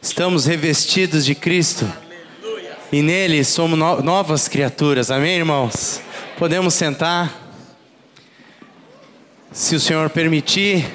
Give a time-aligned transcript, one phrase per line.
[0.00, 1.84] Estamos revestidos de Cristo.
[2.92, 5.10] E nele somos no novas criaturas.
[5.10, 6.00] Amém, irmãos?
[6.38, 7.36] Podemos sentar.
[9.50, 10.88] Se o Senhor permitir,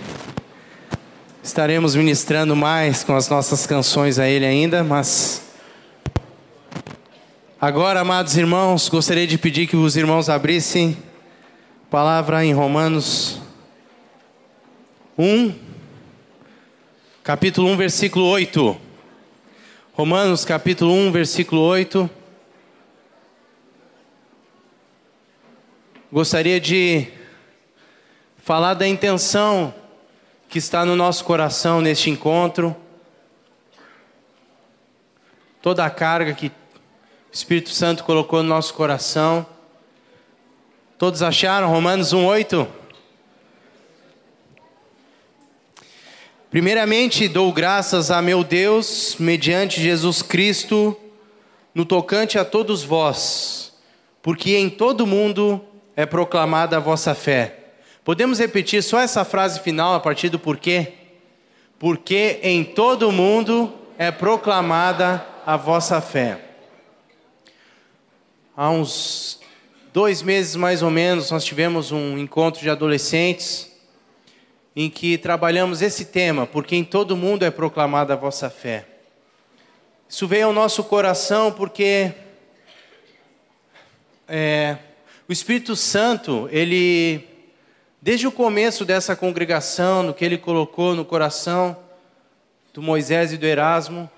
[1.44, 5.44] estaremos ministrando mais com as nossas canções a Ele ainda, mas.
[7.60, 10.98] Agora, amados irmãos, gostaria de pedir que os irmãos abrissem
[11.90, 13.42] palavra em Romanos
[15.18, 15.54] 1,
[17.22, 18.93] capítulo 1, versículo 8.
[19.96, 22.10] Romanos, capítulo 1, versículo 8.
[26.12, 27.10] Gostaria de
[28.40, 29.72] falar da intenção
[30.50, 32.76] que está no nosso coração neste encontro.
[35.62, 36.52] Toda a carga que o
[37.32, 39.46] Espírito Santo colocou no nosso coração.
[40.98, 42.68] Todos acharam Romanos 1:8?
[46.54, 50.96] Primeiramente, dou graças a meu Deus, mediante Jesus Cristo,
[51.74, 53.74] no tocante a todos vós,
[54.22, 55.60] porque em todo mundo
[55.96, 57.72] é proclamada a vossa fé.
[58.06, 60.94] Podemos repetir só essa frase final a partir do porquê?
[61.80, 66.40] Porque em todo mundo é proclamada a vossa fé.
[68.56, 69.40] Há uns
[69.92, 73.73] dois meses mais ou menos, nós tivemos um encontro de adolescentes
[74.76, 78.88] em que trabalhamos esse tema, porque em todo mundo é proclamada a vossa fé.
[80.10, 82.12] Isso veio ao nosso coração porque
[84.28, 84.78] é,
[85.28, 87.28] o Espírito Santo, ele,
[88.02, 91.78] desde o começo dessa congregação, no que ele colocou no coração
[92.74, 94.10] do Moisés e do Erasmo,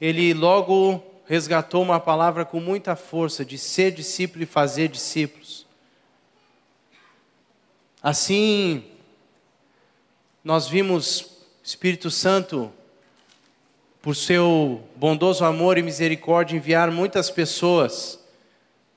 [0.00, 5.66] ele logo resgatou uma palavra com muita força de ser discípulo e fazer discípulos.
[8.02, 8.84] Assim,
[10.48, 11.26] nós vimos
[11.62, 12.72] Espírito Santo,
[14.00, 18.18] por seu bondoso amor e misericórdia, enviar muitas pessoas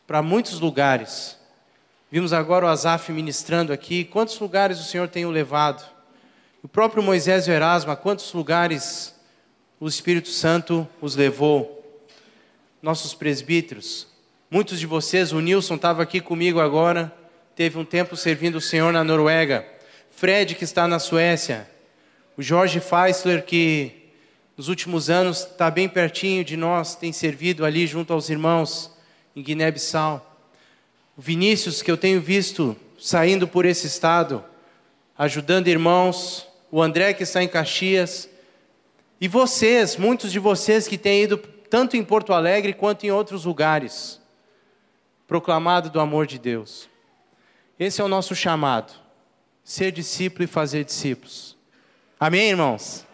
[0.07, 1.37] para muitos lugares.
[2.09, 4.05] Vimos agora o Azaf ministrando aqui.
[4.05, 5.83] Quantos lugares o Senhor tem o levado?
[6.63, 9.13] O próprio Moisés e Erasmo, a quantos lugares
[9.77, 12.01] o Espírito Santo os levou?
[12.81, 14.07] nossos presbíteros.
[14.49, 17.13] Muitos de vocês, o Nilson estava aqui comigo agora,
[17.57, 19.70] teve um tempo servindo o Senhor na Noruega.
[20.21, 21.67] Fred, que está na Suécia.
[22.37, 24.11] O Jorge Feisler, que
[24.55, 28.95] nos últimos anos está bem pertinho de nós, tem servido ali junto aos irmãos
[29.35, 30.37] em Guiné-Bissau.
[31.17, 34.45] O Vinícius, que eu tenho visto saindo por esse estado,
[35.17, 36.47] ajudando irmãos.
[36.69, 38.29] O André, que está em Caxias.
[39.19, 43.45] E vocês, muitos de vocês que têm ido tanto em Porto Alegre quanto em outros
[43.45, 44.21] lugares,
[45.27, 46.87] proclamado do amor de Deus.
[47.79, 49.01] Esse é o nosso chamado:
[49.63, 51.57] ser discípulo e fazer discípulos.
[52.19, 53.05] Amém, irmãos?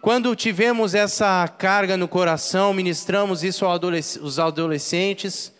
[0.00, 5.52] Quando tivemos essa carga no coração, ministramos isso aos adolescentes,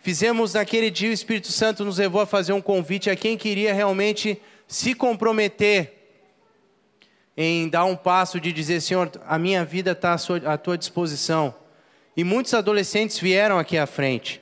[0.00, 3.74] fizemos naquele dia, o Espírito Santo nos levou a fazer um convite a quem queria
[3.74, 6.00] realmente se comprometer
[7.36, 10.16] em dar um passo de dizer, Senhor, a minha vida está
[10.46, 11.54] à tua disposição.
[12.16, 14.40] E muitos adolescentes vieram aqui à frente.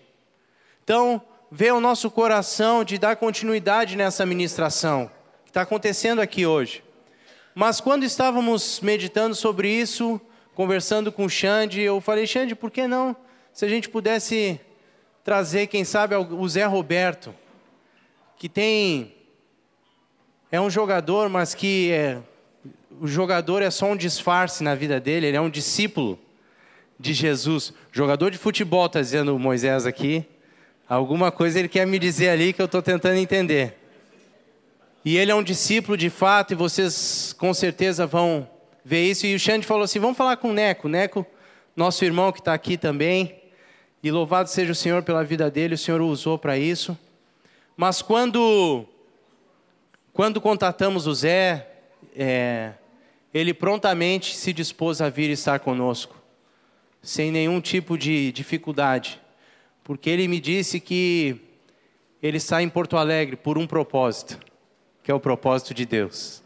[0.84, 5.10] Então, veio o nosso coração de dar continuidade nessa ministração
[5.44, 6.84] que está acontecendo aqui hoje.
[7.54, 10.20] Mas quando estávamos meditando sobre isso,
[10.54, 13.16] conversando com o Xande, eu falei, Xande, por que não?
[13.52, 14.60] Se a gente pudesse
[15.24, 17.34] trazer, quem sabe, o Zé Roberto,
[18.36, 19.14] que tem.
[20.50, 22.18] É um jogador, mas que é,
[23.00, 26.18] o jogador é só um disfarce na vida dele, ele é um discípulo
[26.98, 27.72] de Jesus.
[27.92, 30.26] Jogador de futebol, está dizendo Moisés aqui.
[30.88, 33.76] Alguma coisa ele quer me dizer ali que eu estou tentando entender.
[35.04, 38.48] E ele é um discípulo de fato, e vocês com certeza vão
[38.82, 39.26] ver isso.
[39.26, 40.88] E o Xande falou assim: vamos falar com o Neco.
[40.88, 41.26] Neco,
[41.76, 43.36] nosso irmão que está aqui também.
[44.02, 46.96] E louvado seja o Senhor pela vida dele, o Senhor o usou para isso.
[47.76, 48.86] Mas quando,
[50.14, 51.66] quando contatamos o Zé,
[52.16, 52.72] é,
[53.34, 56.16] ele prontamente se dispôs a vir estar conosco,
[57.02, 59.20] sem nenhum tipo de dificuldade,
[59.88, 61.40] porque ele me disse que
[62.22, 64.38] ele está em Porto Alegre por um propósito,
[65.02, 66.42] que é o propósito de Deus.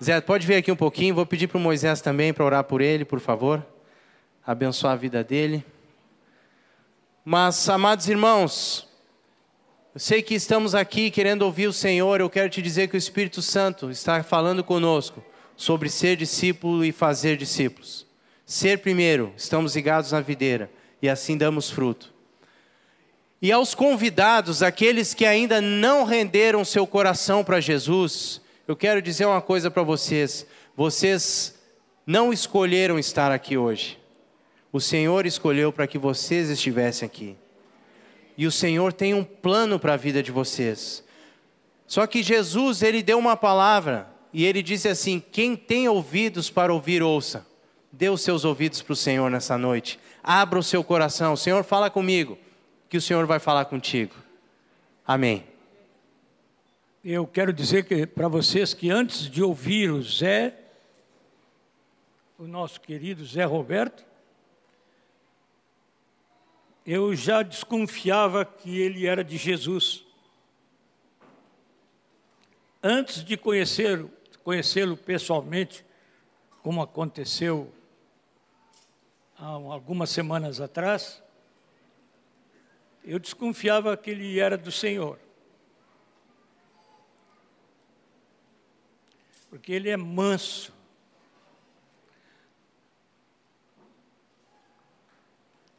[0.00, 2.80] Zé, pode vir aqui um pouquinho, vou pedir para o Moisés também para orar por
[2.80, 3.66] ele, por favor,
[4.46, 5.66] abençoar a vida dele.
[7.24, 8.86] Mas, amados irmãos,
[9.92, 12.96] eu sei que estamos aqui querendo ouvir o Senhor, eu quero te dizer que o
[12.96, 15.24] Espírito Santo está falando conosco
[15.56, 18.06] sobre ser discípulo e fazer discípulos.
[18.46, 20.70] Ser primeiro, estamos ligados na videira
[21.02, 22.19] e assim damos fruto.
[23.42, 29.24] E aos convidados, aqueles que ainda não renderam seu coração para Jesus, eu quero dizer
[29.24, 30.46] uma coisa para vocês:
[30.76, 31.58] vocês
[32.06, 33.98] não escolheram estar aqui hoje.
[34.72, 37.36] O Senhor escolheu para que vocês estivessem aqui.
[38.36, 41.02] E o Senhor tem um plano para a vida de vocês.
[41.86, 46.72] Só que Jesus, ele deu uma palavra e ele disse assim: Quem tem ouvidos para
[46.72, 47.46] ouvir, ouça.
[47.90, 49.98] Dê os seus ouvidos para o Senhor nessa noite.
[50.22, 51.32] Abra o seu coração.
[51.32, 52.38] O Senhor fala comigo,
[52.90, 54.16] que o Senhor vai falar contigo.
[55.06, 55.46] Amém.
[57.04, 60.58] Eu quero dizer que para vocês que antes de ouvir o Zé,
[62.36, 64.04] o nosso querido Zé Roberto,
[66.84, 70.04] eu já desconfiava que ele era de Jesus.
[72.82, 75.84] Antes de conhecê-lo pessoalmente,
[76.60, 77.72] como aconteceu
[79.38, 81.22] há algumas semanas atrás,
[83.04, 85.18] eu desconfiava que ele era do Senhor.
[89.48, 90.72] Porque ele é manso.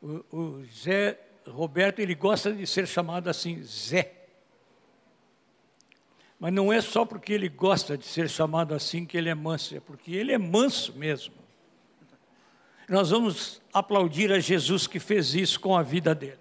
[0.01, 4.21] O, o Zé Roberto, ele gosta de ser chamado assim, Zé.
[6.39, 9.75] Mas não é só porque ele gosta de ser chamado assim que ele é manso,
[9.75, 11.35] é porque ele é manso mesmo.
[12.89, 16.40] Nós vamos aplaudir a Jesus que fez isso com a vida dele.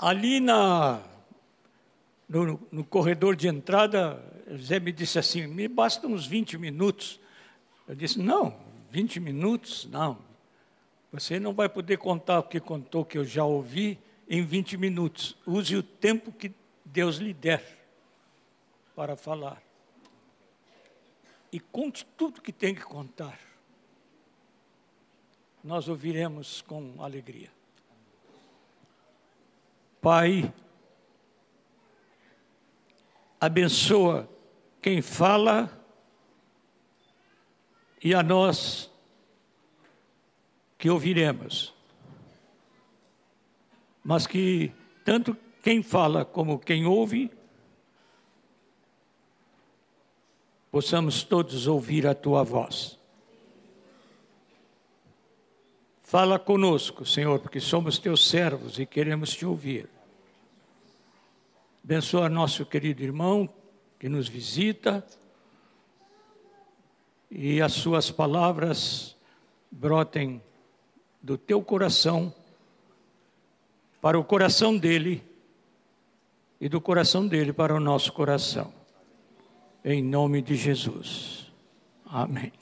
[0.00, 0.98] Ali na,
[2.26, 4.18] no, no corredor de entrada,
[4.56, 7.20] Zé me disse assim: me bastam uns 20 minutos.
[7.86, 8.56] Eu disse: não,
[8.90, 9.86] 20 minutos?
[9.92, 10.18] Não.
[11.12, 13.98] Você não vai poder contar o que contou, que eu já ouvi,
[14.30, 15.36] em 20 minutos.
[15.44, 16.54] Use o tempo que
[16.84, 17.78] Deus lhe der
[18.94, 19.60] para falar.
[21.52, 23.36] E conte tudo que tem que contar.
[25.64, 27.50] Nós ouviremos com alegria.
[30.00, 30.50] Pai,
[33.40, 34.30] abençoa
[34.80, 35.68] quem fala
[38.02, 38.90] e a nós
[40.78, 41.74] que ouviremos.
[44.10, 44.72] Mas que
[45.04, 47.30] tanto quem fala como quem ouve,
[50.68, 52.98] possamos todos ouvir a tua voz.
[56.02, 59.88] Fala conosco, Senhor, porque somos teus servos e queremos te ouvir.
[61.84, 63.48] Abençoa nosso querido irmão
[63.96, 65.06] que nos visita
[67.30, 69.16] e as suas palavras
[69.70, 70.42] brotem
[71.22, 72.34] do teu coração
[74.00, 75.22] para o coração dele
[76.60, 78.72] e do coração dele para o nosso coração.
[79.84, 81.50] Em nome de Jesus.
[82.04, 82.52] Amém.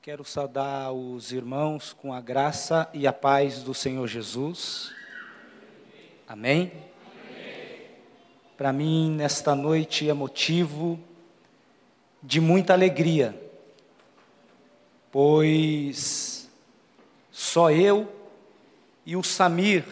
[0.00, 4.92] Quero saudar os irmãos com a graça e a paz do Senhor Jesus.
[6.28, 6.72] Amém.
[8.56, 11.00] Para mim, nesta noite, é motivo
[12.22, 13.34] de muita alegria,
[15.10, 16.50] pois
[17.30, 18.23] só eu
[19.06, 19.84] e o Samir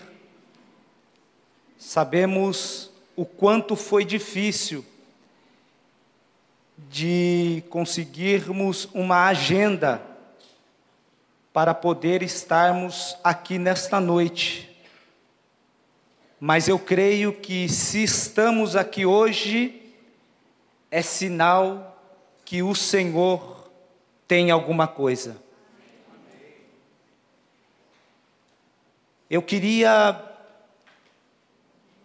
[1.79, 4.85] sabemos o quanto foi difícil
[6.89, 10.03] de conseguirmos uma agenda
[11.53, 14.71] para poder estarmos aqui nesta noite.
[16.41, 19.83] Mas eu creio que se estamos aqui hoje,
[20.91, 22.03] é sinal
[22.45, 23.71] que o Senhor
[24.27, 25.37] tem alguma coisa.
[29.33, 30.23] Eu queria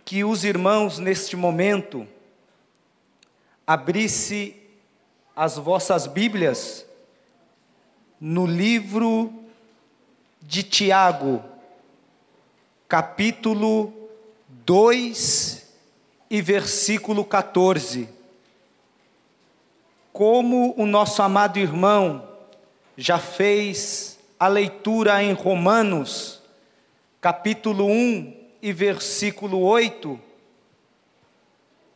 [0.05, 2.07] que os irmãos neste momento
[3.67, 4.55] abrisse
[5.35, 6.85] as vossas Bíblias
[8.17, 9.43] no livro
[10.41, 11.43] de Tiago,
[12.87, 13.91] capítulo
[14.47, 15.67] 2
[16.29, 18.07] e versículo 14.
[20.13, 22.25] Como o nosso amado irmão
[22.95, 26.36] já fez a leitura em Romanos,
[27.19, 30.19] capítulo 1 e versículo 8,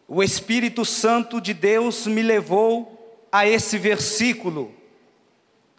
[0.07, 4.73] o Espírito Santo de Deus me levou a esse versículo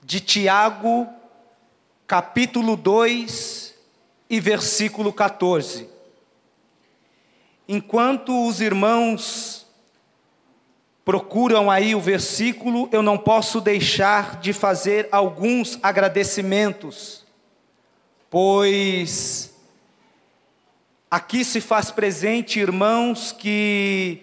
[0.03, 1.07] de Tiago,
[2.07, 3.75] capítulo 2
[4.31, 5.89] e versículo 14.
[7.69, 9.67] Enquanto os irmãos
[11.05, 17.22] procuram aí o versículo, eu não posso deixar de fazer alguns agradecimentos,
[18.33, 19.53] pois
[21.11, 24.23] aqui se faz presente irmãos que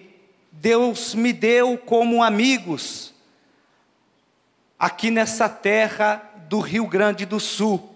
[0.51, 3.13] Deus me deu como amigos,
[4.79, 7.87] aqui nessa terra do Rio Grande do Sul.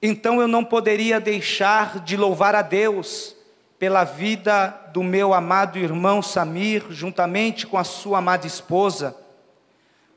[0.00, 3.34] Então eu não poderia deixar de louvar a Deus
[3.76, 9.16] pela vida do meu amado irmão Samir, juntamente com a sua amada esposa.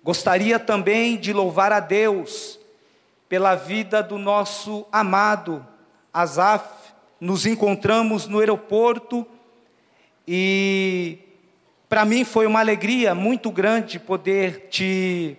[0.04, 2.60] Gostaria também de louvar a Deus
[3.30, 5.66] pela vida do nosso amado
[6.14, 6.66] Azaf.
[7.20, 9.26] Nos encontramos no aeroporto
[10.28, 11.20] e
[11.90, 15.38] para mim foi uma alegria muito grande poder te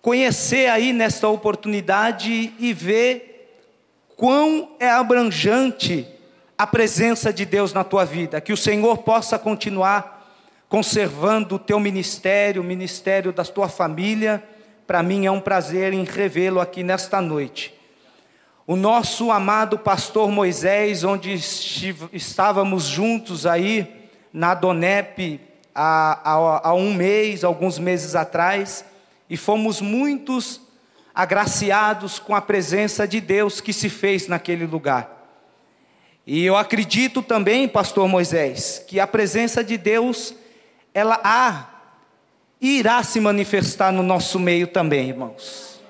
[0.00, 3.32] conhecer aí nesta oportunidade e ver
[4.16, 6.06] quão é abrangente
[6.58, 8.40] a presença de Deus na tua vida.
[8.40, 10.20] Que o Senhor possa continuar
[10.68, 14.42] conservando o teu ministério, o ministério da tua família.
[14.92, 17.72] Para mim é um prazer em revê-lo aqui nesta noite.
[18.66, 21.32] O nosso amado pastor Moisés, onde
[22.12, 25.40] estávamos juntos aí, na Donep
[25.74, 28.84] há, há, há um mês, alguns meses atrás,
[29.30, 30.60] e fomos muitos
[31.14, 35.40] agraciados com a presença de Deus que se fez naquele lugar.
[36.26, 40.34] E eu acredito também, pastor Moisés, que a presença de Deus,
[40.92, 41.71] ela há,
[42.62, 45.80] irá se manifestar no nosso meio também, irmãos.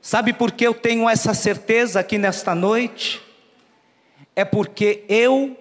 [0.00, 3.20] Sabe por que eu tenho essa certeza aqui nesta noite?
[4.34, 5.56] É porque eu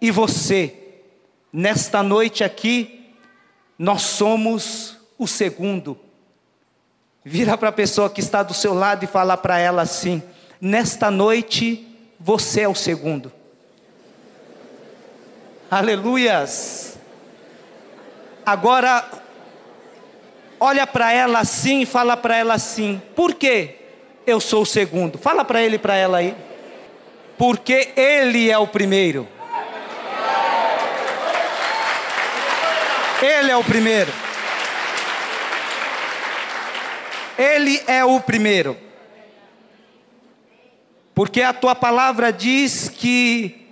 [0.00, 0.82] e você
[1.52, 3.14] Nesta noite aqui,
[3.78, 5.98] nós somos o segundo.
[7.22, 10.22] Vira para a pessoa que está do seu lado e fala para ela assim:
[10.58, 11.86] Nesta noite,
[12.18, 13.30] você é o segundo.
[15.70, 16.91] Aleluias.
[18.44, 19.04] Agora,
[20.58, 23.76] olha para ela assim e fala para ela assim: Por que
[24.26, 25.18] eu sou o segundo?
[25.18, 26.34] Fala para ele e para ela aí.
[27.38, 29.28] Porque ele é o primeiro.
[33.22, 34.12] Ele é o primeiro.
[37.38, 38.76] Ele é o primeiro.
[41.14, 43.68] Porque a tua palavra diz que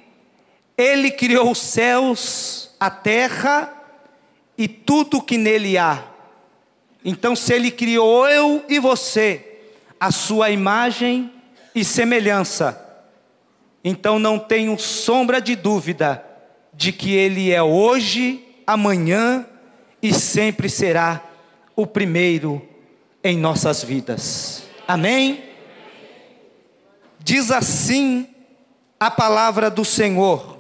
[0.77, 3.80] Ele criou os céus, a terra
[4.61, 6.05] e tudo que nele há.
[7.03, 9.63] Então, se Ele criou eu e você,
[9.99, 11.33] a sua imagem
[11.75, 12.79] e semelhança,
[13.83, 16.23] então não tenho sombra de dúvida
[16.75, 19.47] de que Ele é hoje amanhã
[20.03, 21.25] e sempre será
[21.75, 22.61] o primeiro
[23.25, 24.65] em nossas vidas.
[24.87, 25.43] Amém?
[27.19, 28.29] Diz assim
[28.99, 30.60] a palavra do Senhor.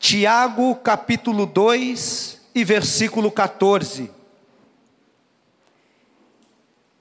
[0.00, 4.10] Tiago capítulo 2 e versículo 14.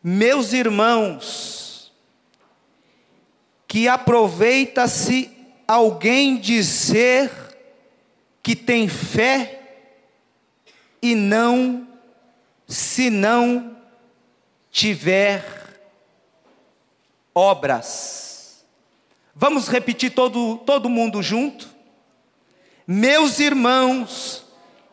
[0.03, 1.93] Meus irmãos,
[3.65, 5.31] que aproveita-se
[5.65, 7.31] alguém dizer
[8.43, 9.87] que tem fé
[11.01, 11.87] e não,
[12.67, 13.77] se não
[14.69, 15.79] tiver
[17.33, 18.65] obras.
[19.33, 21.78] Vamos repetir todo, todo mundo junto?
[22.91, 24.43] Meus irmãos,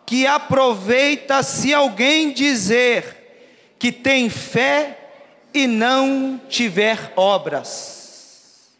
[0.04, 5.14] que aproveita se alguém dizer que tem fé
[5.54, 8.70] e não tiver obras.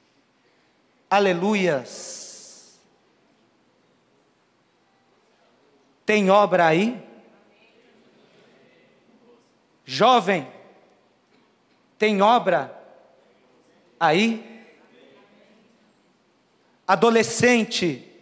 [1.08, 2.78] Aleluias.
[6.04, 7.02] Tem obra aí?
[9.86, 10.46] Jovem,
[11.98, 12.78] tem obra
[13.98, 14.62] aí?
[16.86, 18.12] Adolescente,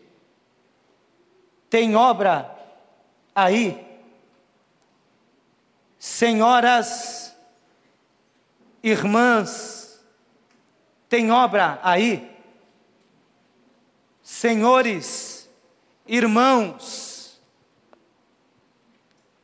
[1.75, 2.57] tem obra
[3.35, 3.85] aí?
[5.99, 7.35] Senhoras,
[8.81, 10.01] irmãs,
[11.09, 12.31] tem obra aí?
[14.23, 15.51] Senhores,
[16.07, 17.43] irmãos,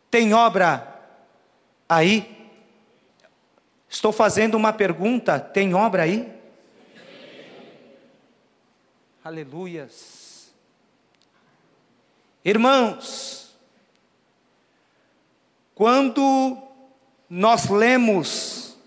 [0.08, 1.02] tem obra
[1.88, 2.48] aí?
[3.88, 6.32] Estou fazendo uma pergunta: tem obra aí?
[9.24, 10.19] Aleluias.
[12.42, 13.54] Irmãos,
[15.74, 16.56] quando
[17.28, 18.78] nós lemos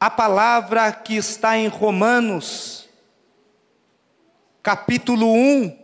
[0.00, 2.88] a palavra que está em Romanos,
[4.64, 5.78] capítulo 1,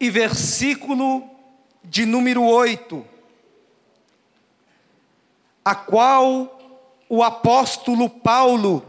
[0.00, 1.30] e versículo
[1.84, 3.06] de número 8,
[5.64, 6.58] a qual
[7.08, 8.84] o apóstolo Paulo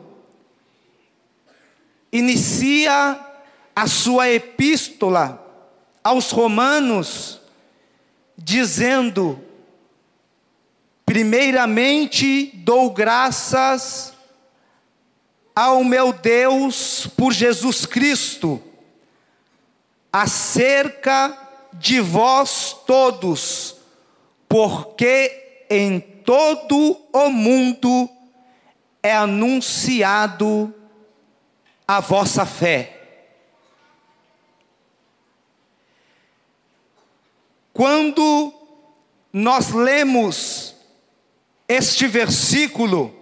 [2.11, 3.29] inicia
[3.75, 5.39] a sua epístola
[6.03, 7.39] aos Romanos,
[8.37, 9.43] dizendo:
[11.05, 14.13] Primeiramente dou graças
[15.55, 18.61] ao meu Deus por Jesus Cristo
[20.11, 21.35] acerca
[21.73, 23.75] de vós todos,
[24.47, 28.07] porque em todo o mundo
[29.01, 30.73] é anunciado
[31.87, 32.92] a vossa fé.
[37.73, 38.53] Quando
[39.33, 40.75] nós lemos
[41.67, 43.13] este versículo,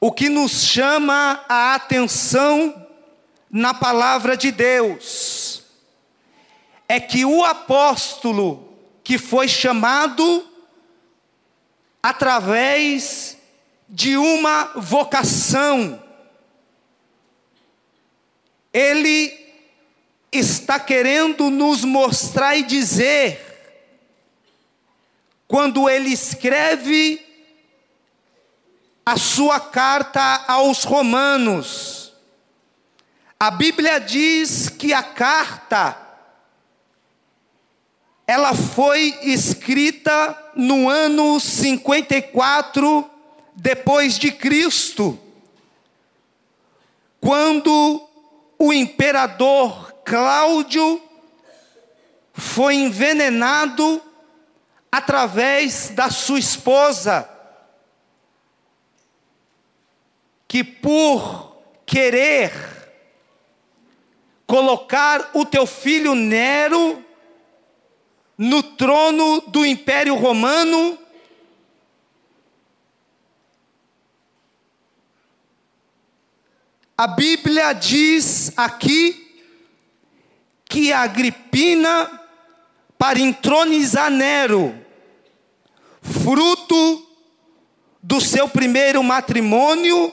[0.00, 2.84] o que nos chama a atenção
[3.48, 5.62] na palavra de Deus
[6.88, 10.44] é que o apóstolo que foi chamado
[12.02, 13.38] através
[13.88, 16.02] de uma vocação,
[18.72, 19.43] ele
[20.34, 23.40] está querendo nos mostrar e dizer,
[25.46, 27.24] quando ele escreve
[29.06, 32.12] a sua carta aos Romanos,
[33.38, 35.96] a Bíblia diz que a carta
[38.26, 43.10] ela foi escrita no ano 54
[43.54, 45.18] depois de Cristo,
[47.20, 48.08] quando
[48.58, 51.02] o imperador Cláudio
[52.34, 54.02] foi envenenado
[54.92, 57.28] através da sua esposa,
[60.46, 61.56] que por
[61.86, 62.52] querer
[64.46, 67.02] colocar o teu filho Nero
[68.36, 70.98] no trono do Império Romano,
[76.96, 79.23] a Bíblia diz aqui
[80.74, 82.20] que Agripina,
[82.98, 84.74] para entronizar Nero,
[86.02, 87.08] fruto
[88.02, 90.12] do seu primeiro matrimônio,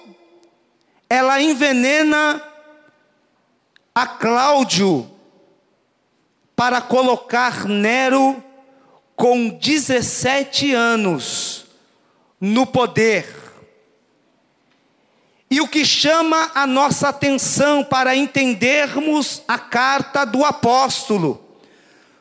[1.10, 2.40] ela envenena
[3.96, 5.10] a Cláudio
[6.56, 8.44] para colocar Nero
[9.16, 11.66] com 17 anos
[12.40, 13.41] no poder.
[15.52, 21.44] E o que chama a nossa atenção para entendermos a carta do apóstolo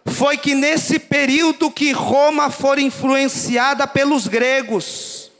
[0.05, 5.31] foi que nesse período que Roma foi influenciada pelos gregos,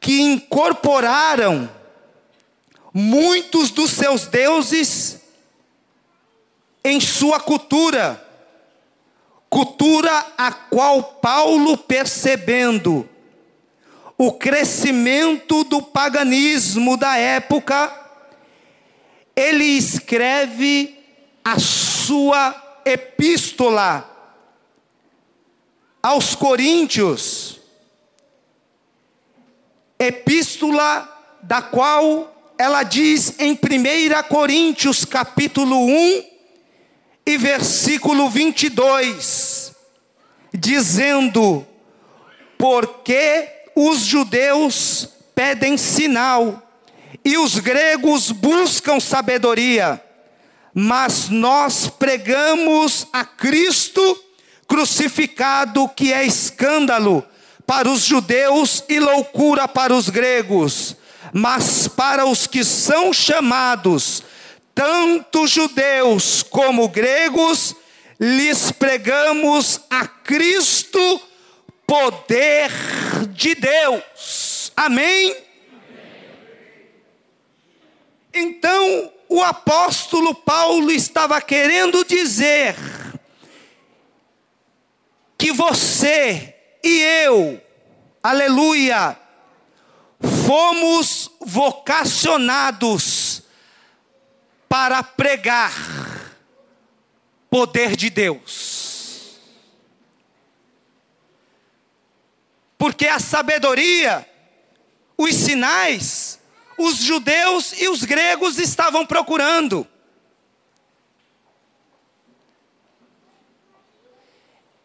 [0.00, 1.70] que incorporaram
[2.92, 5.20] muitos dos seus deuses
[6.82, 8.20] em sua cultura,
[9.48, 13.08] cultura a qual Paulo, percebendo
[14.18, 17.94] o crescimento do paganismo da época,
[19.36, 20.98] ele escreve
[21.44, 24.10] a sua epístola
[26.02, 27.60] aos Coríntios,
[29.96, 36.24] epístola da qual ela diz em 1 Coríntios capítulo 1
[37.24, 39.72] e versículo 22,
[40.52, 41.64] dizendo:
[42.56, 46.68] Porque os judeus pedem sinal
[47.24, 50.02] e os gregos buscam sabedoria,
[50.74, 54.20] mas nós pregamos a Cristo
[54.66, 57.24] crucificado, que é escândalo
[57.64, 60.96] para os judeus e loucura para os gregos,
[61.32, 64.24] mas para os que são chamados,
[64.74, 67.76] tanto judeus como gregos,
[68.18, 71.27] lhes pregamos a Cristo,
[71.88, 72.70] poder
[73.30, 74.70] de Deus.
[74.76, 75.34] Amém?
[78.34, 82.76] Então, o apóstolo Paulo estava querendo dizer
[85.38, 87.58] que você e eu,
[88.22, 89.18] aleluia,
[90.46, 93.44] fomos vocacionados
[94.68, 95.72] para pregar
[97.48, 98.87] poder de Deus.
[102.78, 104.26] Porque a sabedoria,
[105.16, 106.38] os sinais,
[106.78, 109.86] os judeus e os gregos estavam procurando.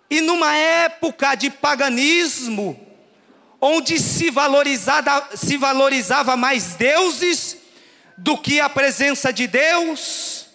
[0.10, 2.80] E numa época de paganismo,
[3.62, 4.32] onde se
[5.36, 7.58] se valorizava mais deuses
[8.18, 10.48] do que a presença de Deus,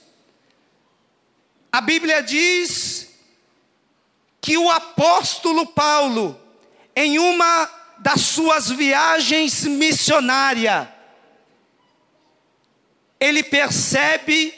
[1.73, 3.09] a Bíblia diz
[4.41, 6.41] que o apóstolo Paulo,
[7.01, 10.89] em uma das suas viagens missionárias,
[13.21, 14.53] ele percebe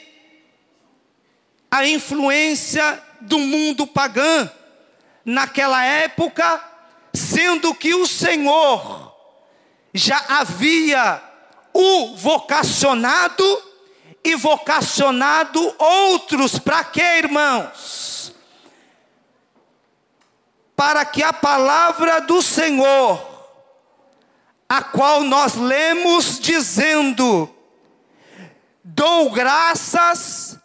[1.69, 4.49] a influência do mundo pagão
[5.23, 6.63] naquela época,
[7.13, 9.15] sendo que o Senhor
[9.93, 11.21] já havia
[11.71, 13.63] o vocacionado
[14.23, 16.57] e vocacionado outros.
[16.57, 18.10] Para quê, irmãos?
[20.81, 23.21] Para que a palavra do Senhor,
[24.67, 27.47] a qual nós lemos dizendo:
[28.83, 30.57] dou graças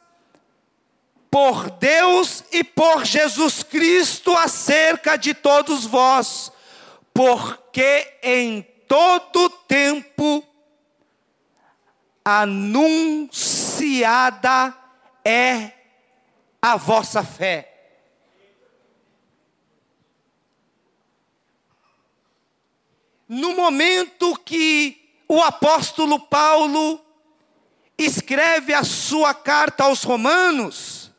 [1.31, 6.51] por Deus e por Jesus Cristo acerca de todos vós,
[7.13, 10.43] porque em todo tempo
[12.25, 13.35] anunciada
[15.23, 15.73] é
[16.63, 17.76] a vossa fé.
[23.29, 27.01] No momento que o apóstolo Paulo
[27.99, 31.11] escreve a sua carta aos Romanos,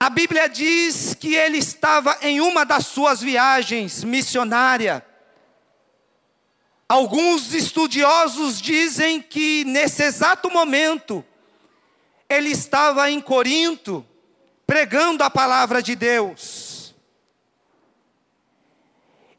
[0.00, 5.04] a Bíblia diz que ele estava em uma das suas viagens missionária.
[6.88, 11.24] Alguns estudiosos dizem que nesse exato momento
[12.28, 14.04] ele estava em Corinto
[14.66, 16.71] pregando a palavra de Deus.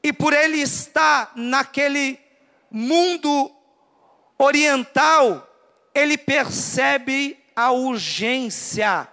[0.03, 2.19] E por ele estar naquele
[2.69, 3.49] mundo
[4.37, 5.49] oriental,
[5.95, 9.07] ele percebe a urgência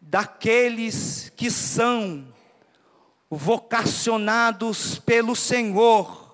[0.00, 2.34] daqueles que são
[3.30, 6.26] vocacionados pelo Senhor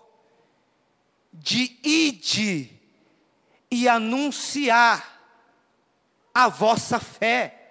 [1.33, 2.71] de ide
[3.71, 5.21] e anunciar
[6.35, 7.62] a vossa fé.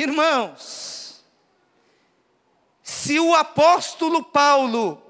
[0.00, 1.24] Irmãos,
[2.84, 5.02] se o apóstolo Paulo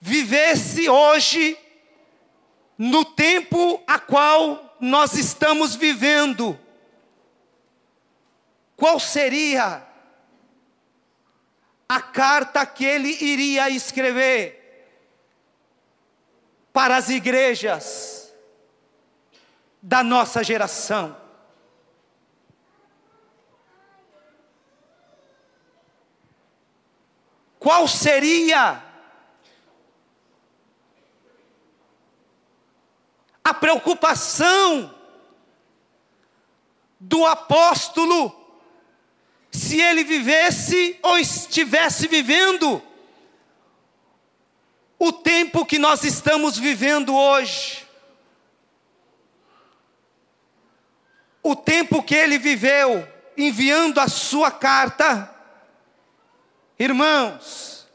[0.00, 1.58] vivesse hoje
[2.78, 6.58] no tempo a qual nós estamos vivendo,
[8.74, 9.86] qual seria
[11.86, 14.88] a carta que ele iria escrever
[16.72, 18.32] para as igrejas
[19.82, 21.19] da nossa geração?
[27.60, 28.82] Qual seria
[33.44, 34.92] a preocupação
[36.98, 38.34] do apóstolo
[39.50, 42.82] se ele vivesse ou estivesse vivendo
[44.98, 47.86] o tempo que nós estamos vivendo hoje.
[51.42, 55.34] O tempo que ele viveu enviando a sua carta,
[56.82, 57.86] irmãos,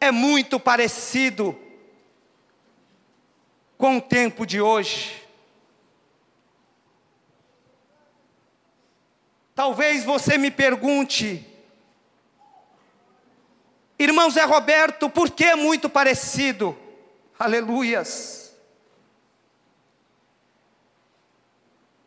[0.00, 1.58] é muito parecido
[3.76, 5.26] com o tempo de hoje.
[9.52, 11.44] Talvez você me pergunte,
[13.98, 16.78] irmão Zé Roberto, por que é muito parecido?
[17.36, 18.56] Aleluias.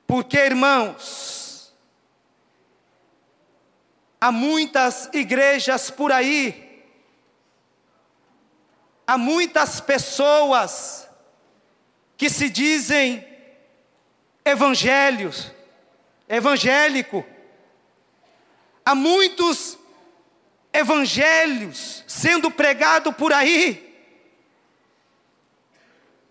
[0.08, 1.41] Porque, irmãos,
[4.22, 6.86] há muitas igrejas por aí,
[9.08, 11.10] há muitas pessoas
[12.16, 13.28] que se dizem
[14.46, 15.52] evangélios,
[16.30, 17.26] evangélico.
[18.86, 19.78] Há muitos
[20.72, 23.90] evangelhos sendo pregado por aí,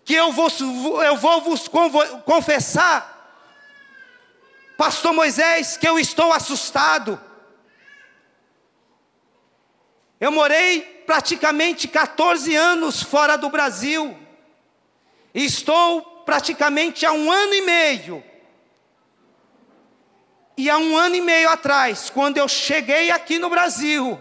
[0.04, 0.48] que eu vou,
[1.02, 1.68] eu vou vos
[2.24, 3.18] confessar,
[4.76, 7.29] Pastor Moisés, que eu estou assustado.
[10.20, 14.14] Eu morei praticamente 14 anos fora do Brasil.
[15.34, 18.24] Estou praticamente há um ano e meio.
[20.58, 24.20] E há um ano e meio atrás, quando eu cheguei aqui no Brasil,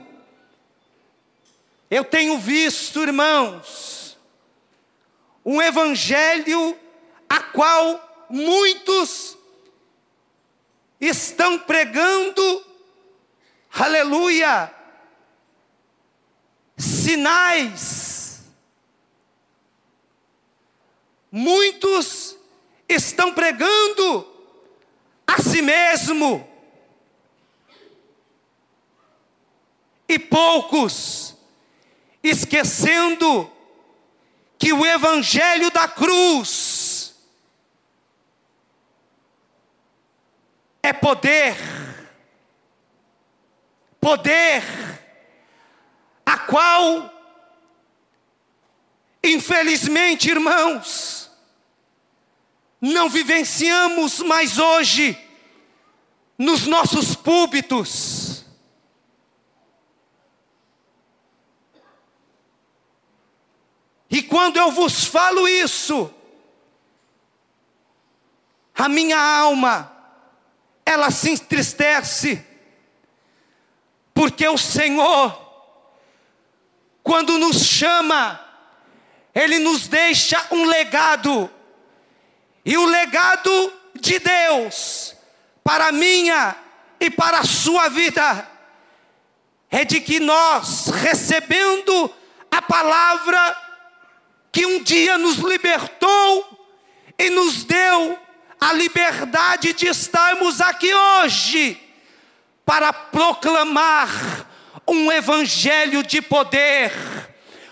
[1.92, 4.18] eu tenho visto, irmãos,
[5.44, 6.80] um evangelho
[7.28, 9.38] a qual muitos
[11.02, 12.66] estão pregando,
[13.74, 14.74] aleluia,
[16.80, 18.42] sinais.
[21.32, 22.38] Muitos
[22.88, 24.28] estão pregando
[25.28, 26.50] a si mesmo,
[30.08, 31.36] e poucos
[32.24, 33.50] esquecendo
[34.58, 37.16] que o Evangelho da cruz
[40.82, 41.56] é poder,
[44.02, 44.64] poder,
[46.30, 47.12] a qual,
[49.24, 51.32] infelizmente, irmãos,
[52.80, 55.18] não vivenciamos mais hoje
[56.38, 58.46] nos nossos púlpitos.
[64.08, 66.14] E quando eu vos falo isso,
[68.76, 69.92] a minha alma,
[70.86, 72.46] ela se entristece,
[74.14, 75.49] porque o Senhor,
[77.04, 78.40] quando nos chama,
[79.34, 81.50] Ele nos deixa um legado,
[82.66, 85.16] e o legado de Deus,
[85.64, 86.56] para a minha
[87.00, 88.48] e para a sua vida,
[89.72, 92.14] é de que nós, recebendo
[92.52, 93.58] a palavra
[94.52, 96.68] que um dia nos libertou
[97.18, 98.18] e nos deu
[98.60, 101.82] a liberdade de estarmos aqui hoje
[102.66, 104.49] para proclamar
[104.90, 106.92] um evangelho de poder,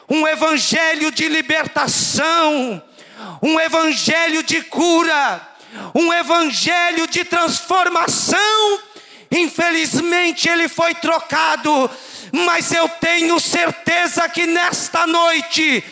[0.10, 2.82] um evangelho de libertação,
[3.41, 5.41] um evangelho de cura,
[5.93, 8.80] um evangelho de transformação.
[9.30, 11.89] Infelizmente ele foi trocado,
[12.32, 15.84] mas eu tenho certeza que nesta noite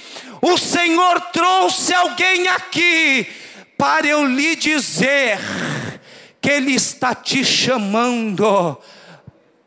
[0.42, 3.28] o Senhor trouxe alguém aqui
[3.78, 5.40] para eu lhe dizer
[6.40, 8.78] que Ele está te chamando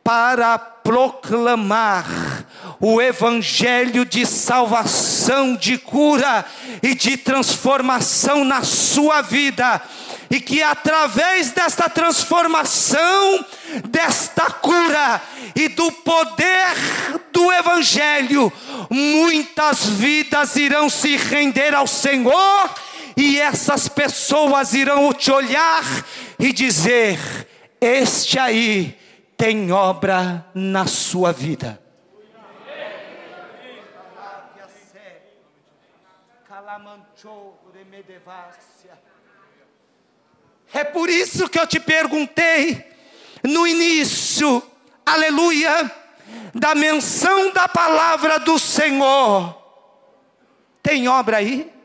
[0.02, 2.46] para proclamar
[2.80, 6.46] o Evangelho de salvação, de cura
[6.82, 9.82] e de transformação na sua vida.
[10.30, 13.44] E que através desta transformação,
[13.90, 15.20] desta cura
[15.54, 16.74] e do poder
[17.34, 18.50] do Evangelho,
[18.88, 22.70] muitas vidas irão se render ao Senhor,
[23.14, 25.84] e essas pessoas irão te olhar
[26.38, 27.18] e dizer:
[27.78, 28.96] Este aí
[29.38, 31.80] tem obra na sua vida.
[40.74, 42.84] É por isso que eu te perguntei
[43.44, 44.60] no início,
[45.06, 45.90] aleluia,
[46.52, 49.56] da menção da palavra do Senhor.
[50.82, 51.77] Tem obra aí?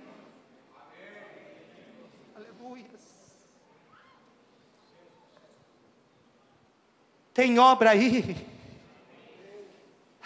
[7.33, 8.47] Tem obra aí?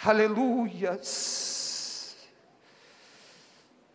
[0.04, 1.48] Aleluias.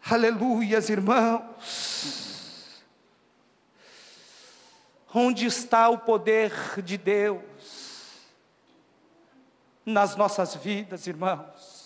[0.04, 2.84] Aleluias, irmãos.
[5.14, 7.44] Onde está o poder de Deus
[9.86, 11.84] nas nossas vidas, irmãos?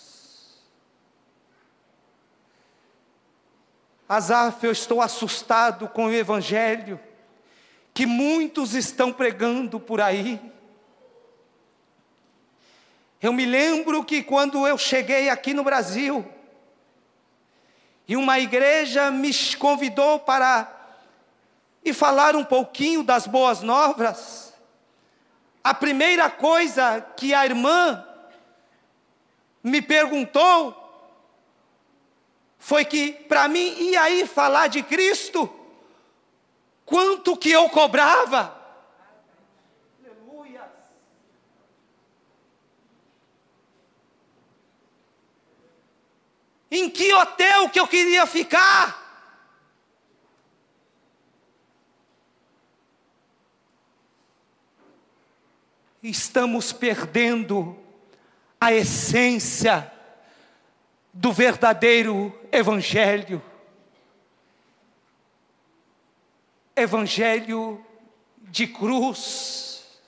[4.07, 6.97] Azaf, eu estou assustado com o Evangelho
[7.93, 10.39] que muitos estão pregando por aí.
[13.21, 16.25] Eu me lembro que quando eu cheguei aqui no Brasil,
[18.07, 20.73] e uma igreja me convidou para
[21.83, 24.53] e falar um pouquinho das boas novas,
[25.63, 28.05] a primeira coisa que a irmã
[29.61, 30.83] me perguntou
[32.57, 35.49] foi que para mim ir aí falar de Cristo,
[36.85, 38.55] quanto que eu cobrava?
[40.01, 40.69] Aleluia.
[46.69, 49.07] Em que hotel que eu queria ficar?
[56.09, 57.77] estamos perdendo
[58.59, 59.91] a essência
[61.13, 63.41] do verdadeiro Evangelho.
[66.75, 67.83] Evangelho
[68.37, 69.99] de cruz,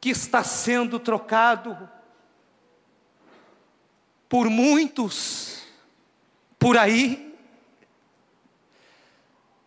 [0.00, 1.88] que está sendo trocado
[4.34, 5.58] por muitos
[6.58, 7.32] por aí,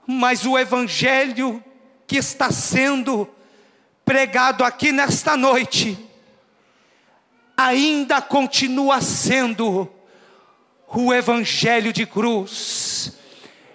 [0.05, 1.63] mas o Evangelho
[2.05, 3.29] que está sendo
[4.03, 5.97] pregado aqui nesta noite,
[7.55, 9.89] ainda continua sendo
[10.85, 13.17] o Evangelho de cruz.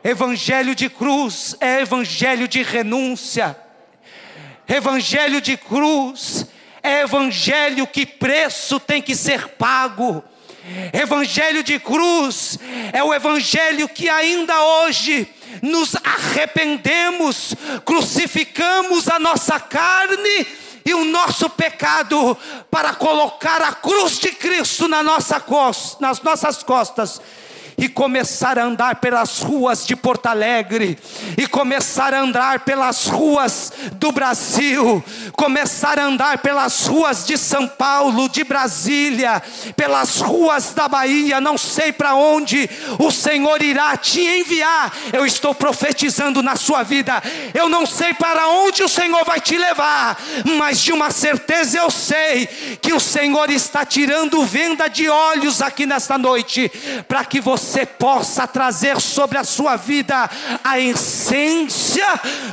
[0.05, 3.59] Evangelho de cruz é evangelho de renúncia.
[4.69, 6.47] Evangelho de cruz
[6.83, 10.23] é evangelho que preço tem que ser pago.
[10.93, 12.59] Evangelho de cruz
[12.93, 15.29] é o evangelho que ainda hoje
[15.61, 20.47] nos arrependemos, crucificamos a nossa carne
[20.85, 22.37] e o nosso pecado
[22.71, 27.21] para colocar a cruz de Cristo na nossa costa, nas nossas costas
[27.77, 30.99] e começar a andar pelas ruas de Porto Alegre,
[31.37, 37.67] e começar a andar pelas ruas do Brasil, começar a andar pelas ruas de São
[37.67, 39.43] Paulo, de Brasília,
[39.77, 44.93] pelas ruas da Bahia, não sei para onde o Senhor irá te enviar.
[45.13, 47.23] Eu estou profetizando na sua vida.
[47.55, 50.21] Eu não sei para onde o Senhor vai te levar,
[50.59, 52.47] mas de uma certeza eu sei
[52.81, 56.71] que o Senhor está tirando venda de olhos aqui nesta noite,
[57.09, 60.29] para que você possa trazer sobre a sua vida
[60.65, 62.07] a essência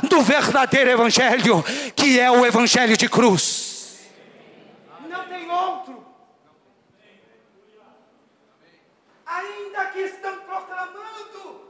[0.08, 1.62] do verdadeiro Evangelho,
[1.94, 3.98] que é o Evangelho de cruz.
[5.08, 6.06] Não tem outro.
[9.26, 11.60] Ainda que estão proclamando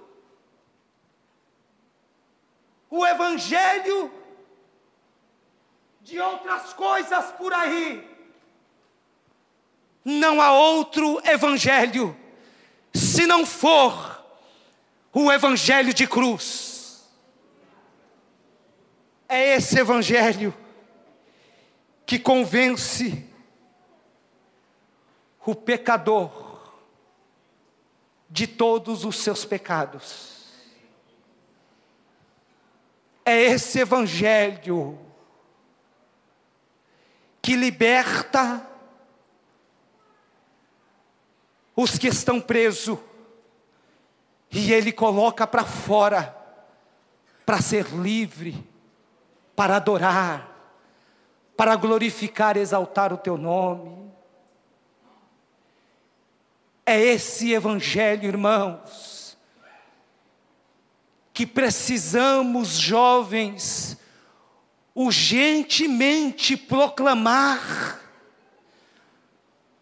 [2.91, 4.13] o Evangelho
[6.03, 8.09] de outras coisas por aí,
[10.05, 12.17] não há outro Evangelho
[12.93, 14.25] se não for
[15.13, 17.09] o Evangelho de cruz.
[19.29, 20.55] É esse Evangelho
[22.05, 23.31] que convence
[25.51, 26.73] o pecador
[28.29, 30.31] de todos os seus pecados.
[33.25, 34.99] É esse Evangelho
[37.43, 38.70] que liberta
[41.81, 42.99] os que estão presos,
[44.51, 46.37] e Ele coloca para fora,
[47.47, 48.63] para ser livre,
[49.57, 50.49] para adorar,
[51.57, 54.11] para glorificar, exaltar o Teu nome.
[56.85, 59.39] É esse Evangelho, irmãos,
[61.33, 63.97] que precisamos, jovens,
[64.95, 68.01] urgentemente proclamar,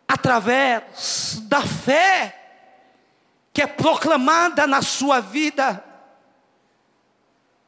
[0.09, 2.35] através da fé
[3.53, 5.85] que é proclamada na sua vida.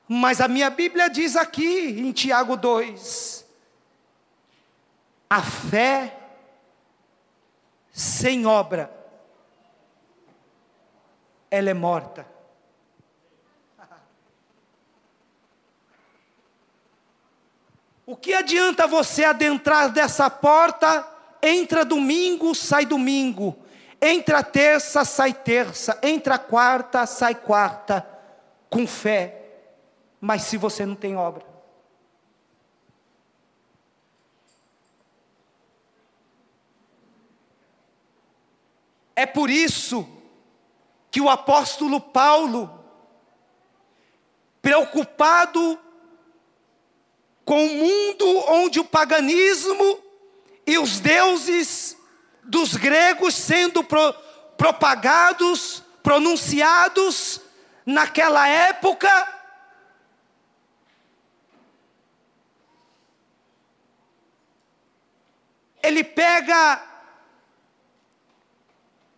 [0.09, 3.45] Mas a minha Bíblia diz aqui em Tiago 2:
[5.29, 6.17] a fé
[7.93, 8.91] sem obra,
[11.51, 12.27] ela é morta.
[18.07, 23.57] O que adianta você adentrar dessa porta entra domingo, sai domingo.
[24.01, 25.99] Entra terça, sai terça.
[26.03, 28.07] Entra quarta, sai quarta.
[28.69, 29.37] Com fé.
[30.21, 31.45] Mas se você não tem obra.
[39.15, 40.09] É por isso
[41.11, 42.83] que o apóstolo Paulo,
[44.63, 45.79] preocupado
[47.45, 49.99] com o mundo onde o paganismo
[50.71, 51.97] e os deuses
[52.45, 54.15] dos gregos sendo pro,
[54.57, 57.41] propagados, pronunciados
[57.85, 59.11] naquela época.
[65.83, 66.81] Ele pega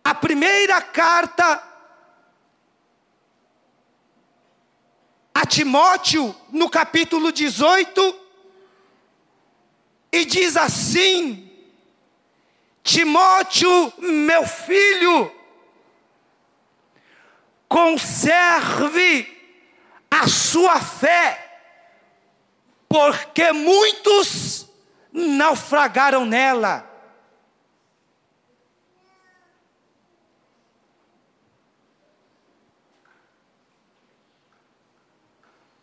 [0.03, 1.61] a primeira carta
[5.31, 8.23] a Timóteo, no capítulo 18,
[10.11, 11.42] e diz assim:
[12.83, 15.31] Timóteo, meu filho,
[17.69, 19.25] conserve
[20.11, 21.61] a sua fé,
[22.89, 24.67] porque muitos
[25.13, 26.89] naufragaram nela.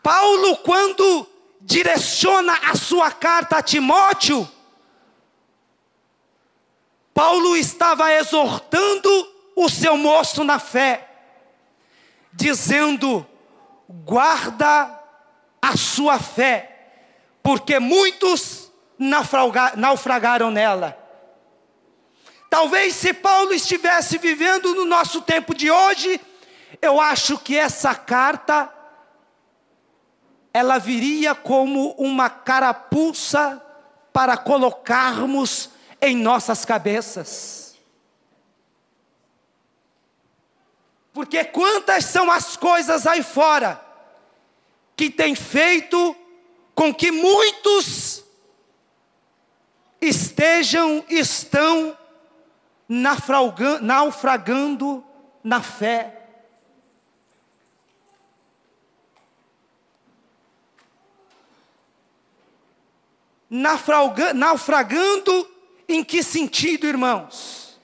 [0.02, 1.26] Paulo, quando
[1.60, 4.46] direciona a sua carta a Timóteo,
[7.20, 9.10] Paulo estava exortando
[9.54, 11.06] o seu moço na fé,
[12.32, 13.26] dizendo:
[13.86, 14.98] guarda
[15.60, 16.94] a sua fé,
[17.42, 18.72] porque muitos
[19.76, 20.96] naufragaram nela.
[22.48, 26.18] Talvez se Paulo estivesse vivendo no nosso tempo de hoje,
[26.80, 28.72] eu acho que essa carta
[30.54, 33.62] ela viria como uma carapuça
[34.10, 35.68] para colocarmos
[36.00, 37.76] em nossas cabeças.
[41.12, 43.84] Porque quantas são as coisas aí fora
[44.96, 46.16] que tem feito
[46.74, 48.24] com que muitos
[50.00, 51.96] estejam, estão
[53.80, 55.04] naufragando
[55.42, 56.16] na fé.
[64.32, 65.59] naufragando
[65.90, 67.78] em que sentido, irmãos?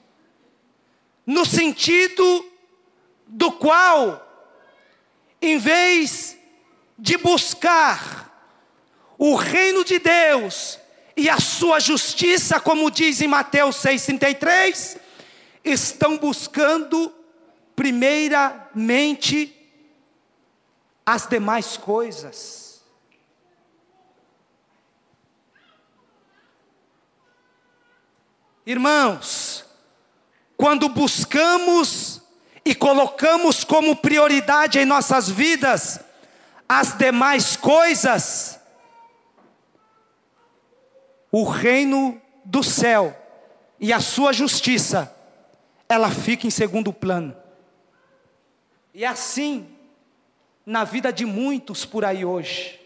[1.25, 2.45] No sentido
[3.27, 4.25] do qual,
[5.41, 6.37] em vez
[6.97, 8.25] de buscar
[9.17, 10.79] o reino de Deus
[11.15, 14.97] e a sua justiça, como diz em Mateus 6,33,
[15.63, 17.13] estão buscando
[17.75, 19.53] primeiramente
[21.05, 22.66] as demais coisas.
[28.67, 29.63] Irmãos,
[30.57, 32.21] quando buscamos
[32.65, 36.01] e colocamos como prioridade em nossas vidas
[36.67, 38.59] as demais coisas,
[41.31, 43.15] o reino do céu
[43.79, 45.15] e a sua justiça,
[45.87, 47.33] ela fica em segundo plano.
[48.93, 49.65] E é assim
[50.65, 52.85] na vida de muitos por aí hoje.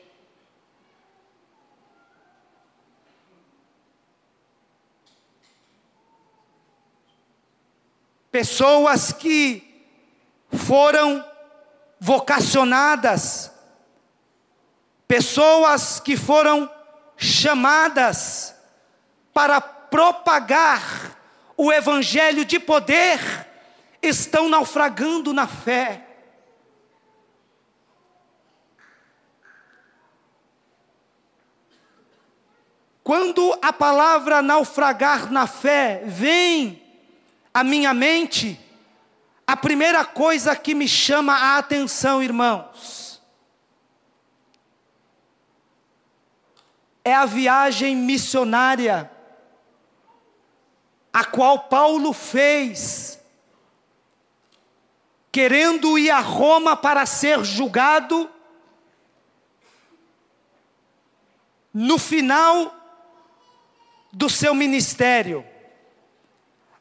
[8.32, 9.86] Pessoas que
[10.52, 11.24] foram
[12.00, 13.52] vocacionadas,
[15.08, 16.72] pessoas que foram
[17.18, 18.56] chamadas
[19.34, 21.18] para propagar
[21.58, 23.20] o evangelho de poder,
[24.02, 26.08] estão naufragando na fé.
[33.04, 36.81] Quando a palavra naufragar na fé vem
[37.54, 38.60] à minha mente,
[39.46, 43.22] a primeira coisa que me chama a atenção, irmãos,
[47.04, 49.12] é a viagem missionária
[51.14, 53.20] a qual Paulo fez,
[55.32, 58.30] querendo ir a Roma para ser julgado,
[61.74, 62.74] no final
[64.12, 65.46] do seu ministério.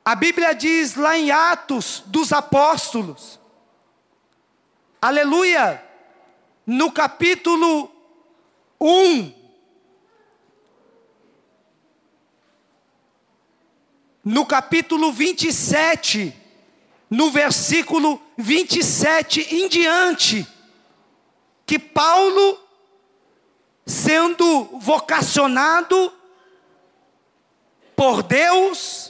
[0.04, 3.38] A Bíblia diz lá em Atos dos Apóstolos,
[5.00, 5.84] aleluia,
[6.66, 7.90] no capítulo
[8.80, 9.34] 1,
[14.24, 16.34] no capítulo 27,
[17.10, 20.46] no versículo 27 em diante,
[21.66, 22.58] que Paulo,
[23.84, 26.12] sendo vocacionado
[27.94, 29.09] por Deus,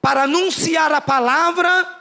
[0.00, 1.98] para anunciar a palavra,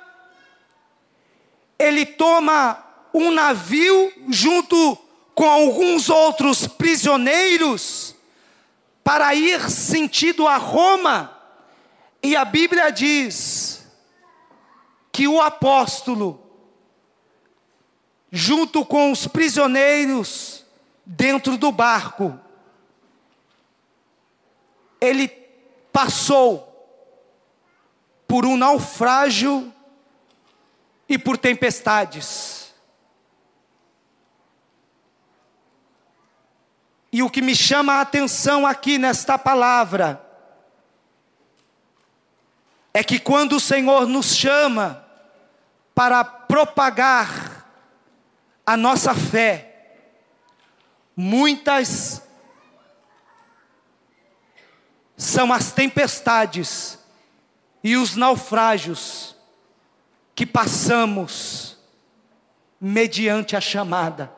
[1.78, 2.84] ele toma
[3.14, 4.98] um navio junto
[5.34, 8.16] com alguns outros prisioneiros
[9.04, 11.36] para ir sentido a Roma.
[12.22, 13.88] E a Bíblia diz
[15.12, 16.42] que o apóstolo,
[18.32, 20.66] junto com os prisioneiros
[21.06, 22.40] dentro do barco,
[25.02, 25.28] ele
[25.92, 26.69] passou
[28.30, 29.74] por um naufrágio
[31.10, 32.72] e por tempestades.
[37.12, 40.24] E o que me chama a atenção aqui nesta palavra
[42.94, 45.04] é que quando o Senhor nos chama
[45.96, 47.66] para propagar
[48.64, 50.06] a nossa fé,
[51.18, 52.22] muitas
[55.18, 56.99] são as tempestades
[57.84, 59.36] e os naufrágios
[60.36, 61.78] que passamos
[62.80, 64.32] mediante a chamada.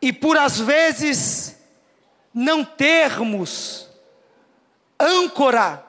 [0.00, 1.58] E por às vezes
[2.32, 3.88] não termos
[5.00, 5.84] âncora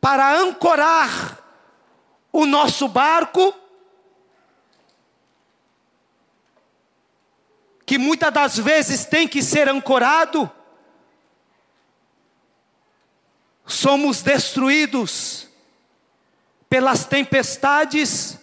[0.00, 1.38] para ancorar
[2.32, 3.54] o nosso barco,
[7.90, 10.48] que muitas das vezes tem que ser ancorado,
[13.66, 15.48] somos destruídos
[16.68, 18.38] pelas tempestades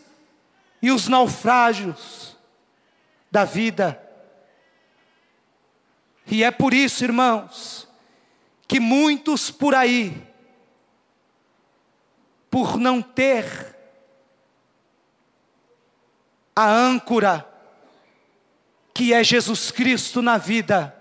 [0.82, 2.36] e os naufrágios
[3.32, 3.98] da vida.
[6.30, 7.88] E é por isso, irmãos,
[8.68, 10.28] que muitos por aí,
[12.52, 13.78] por não ter
[16.54, 17.57] a âncora,
[18.98, 20.91] que é Jesus Cristo na vida,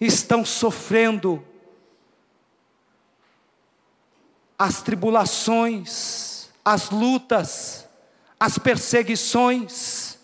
[0.00, 1.46] estão sofrendo
[4.58, 7.88] as tribulações, as lutas,
[8.38, 10.18] as perseguições.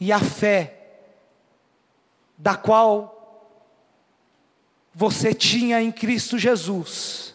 [0.00, 1.06] E a fé,
[2.36, 3.54] da qual
[4.92, 7.27] você tinha em Cristo Jesus,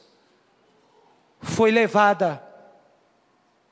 [1.44, 2.42] foi levada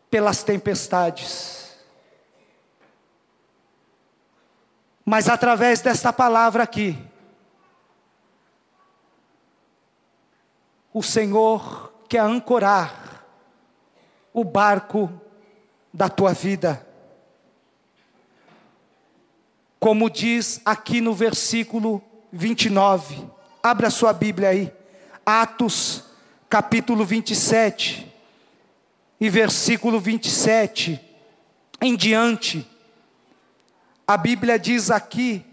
[0.10, 1.76] pelas tempestades.
[5.06, 6.98] Mas através desta palavra aqui,
[10.94, 13.26] o Senhor quer ancorar
[14.34, 15.12] o barco
[15.94, 16.86] da tua vida.
[19.80, 23.28] Como diz aqui no versículo 29,
[23.64, 24.72] abra sua Bíblia aí,
[25.26, 26.11] Atos,
[26.52, 28.14] capítulo 27,
[29.18, 31.00] e versículo 27
[31.80, 32.70] em diante.
[34.06, 35.46] A Bíblia diz aqui,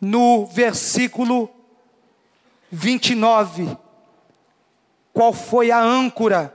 [0.00, 1.48] no versículo
[2.72, 3.78] 29,
[5.12, 6.52] qual foi a âncora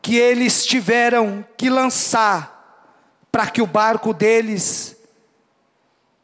[0.00, 2.86] que eles tiveram que lançar
[3.32, 4.96] para que o barco deles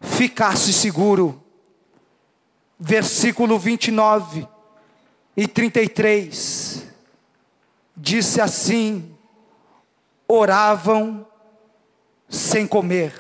[0.01, 1.40] ficasse seguro.
[2.83, 4.49] Versículo 29
[5.37, 6.87] e 33
[7.95, 9.15] disse assim:
[10.27, 11.27] oravam
[12.29, 13.13] sem comer.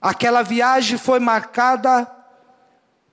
[0.00, 2.10] Aquela viagem foi marcada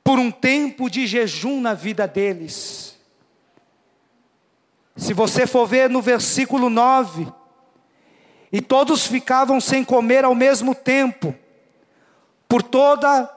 [0.04, 2.98] por um tempo de jejum na vida deles.
[4.96, 7.28] Se você for ver no versículo 9,
[8.52, 11.36] e todos ficavam sem comer ao mesmo tempo,
[12.54, 13.28] por toda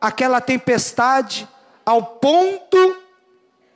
[0.00, 1.48] aquela tempestade,
[1.84, 2.96] ao ponto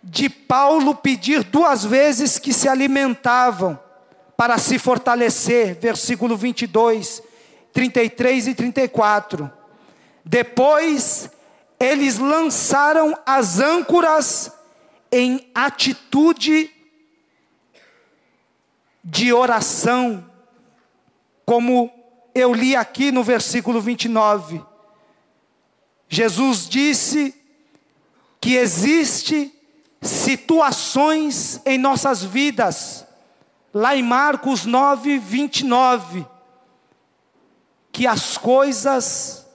[0.00, 3.76] de Paulo pedir duas vezes que se alimentavam
[4.36, 7.20] para se fortalecer, versículo 22,
[7.72, 9.50] 33 e 34.
[10.24, 11.30] Depois
[11.80, 14.52] eles lançaram as âncoras
[15.10, 16.70] em atitude
[19.02, 20.30] de oração,
[21.44, 21.90] como
[22.32, 24.75] eu li aqui no versículo 29.
[26.08, 27.34] Jesus disse
[28.40, 29.52] que existe
[30.00, 33.04] situações em nossas vidas,
[33.72, 36.26] lá em Marcos 9, 29,
[37.90, 39.46] que as coisas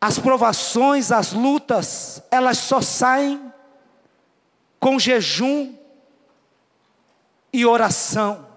[0.00, 3.52] as provações, as lutas, elas só saem
[4.78, 5.74] com jejum
[7.52, 8.48] e oração.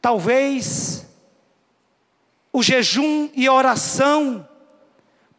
[0.00, 1.04] Talvez
[2.52, 4.46] o jejum e a oração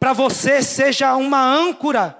[0.00, 2.18] para você seja uma âncora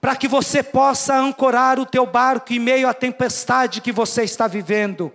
[0.00, 4.46] para que você possa ancorar o teu barco em meio à tempestade que você está
[4.46, 5.12] vivendo.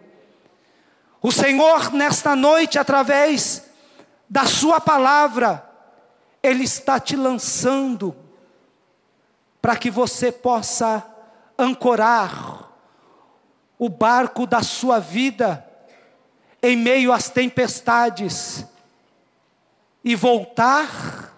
[1.21, 3.63] O Senhor, nesta noite, através
[4.29, 5.65] da Sua palavra,
[6.43, 8.13] Ele está te lançando
[9.61, 11.05] para que você possa
[11.57, 12.69] ancorar
[13.77, 15.70] o barco da sua vida
[16.61, 18.65] em meio às tempestades
[20.03, 21.35] e voltar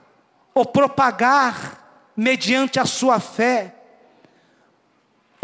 [0.53, 3.75] ou propagar mediante a sua fé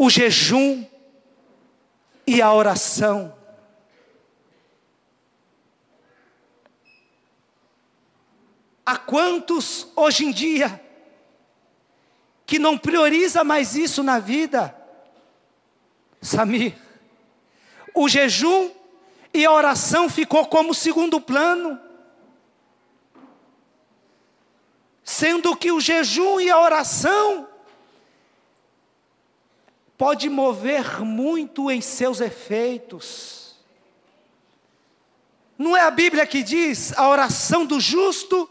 [0.02, 0.86] o jejum
[2.26, 3.36] e a oração.
[8.86, 10.82] Há quantos hoje em dia
[12.46, 14.74] que não prioriza mais isso na vida?
[16.22, 16.78] Samir,
[17.94, 18.72] o jejum
[19.34, 21.80] e a oração ficou como segundo plano.
[25.04, 27.48] Sendo que o jejum e a oração
[29.98, 33.56] pode mover muito em seus efeitos.
[35.58, 38.50] Não é a Bíblia que diz a oração do justo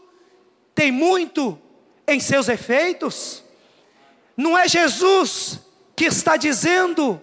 [0.75, 1.59] tem muito
[2.07, 3.43] em seus efeitos.
[4.37, 5.59] Não é Jesus
[5.95, 7.21] que está dizendo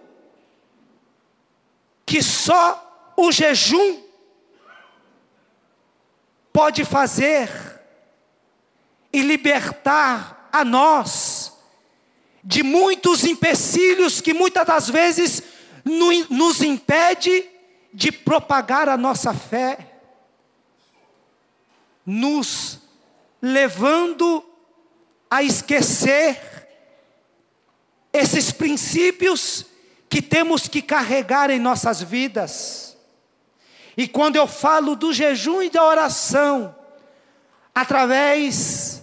[2.05, 2.86] que só
[3.17, 4.03] o jejum
[6.53, 7.51] pode fazer
[9.12, 11.53] e libertar a nós
[12.45, 15.43] de muitos empecilhos que muitas das vezes
[15.85, 17.49] nos impede
[17.93, 19.79] de propagar a nossa fé,
[22.05, 22.79] nos
[23.41, 24.45] levando
[25.31, 26.41] a esquecer
[28.12, 29.67] esses princípios
[30.09, 32.86] que temos que carregar em nossas vidas.
[33.97, 36.74] E quando eu falo do jejum e da oração,
[37.74, 39.03] através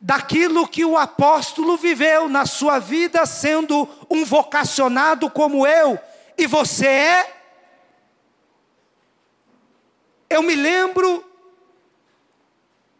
[0.00, 5.98] daquilo que o apóstolo viveu na sua vida, sendo um vocacionado como eu
[6.36, 7.36] e você é,
[10.28, 11.24] eu me lembro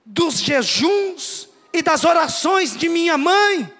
[0.04, 3.72] dos jejuns e das orações de minha mãe,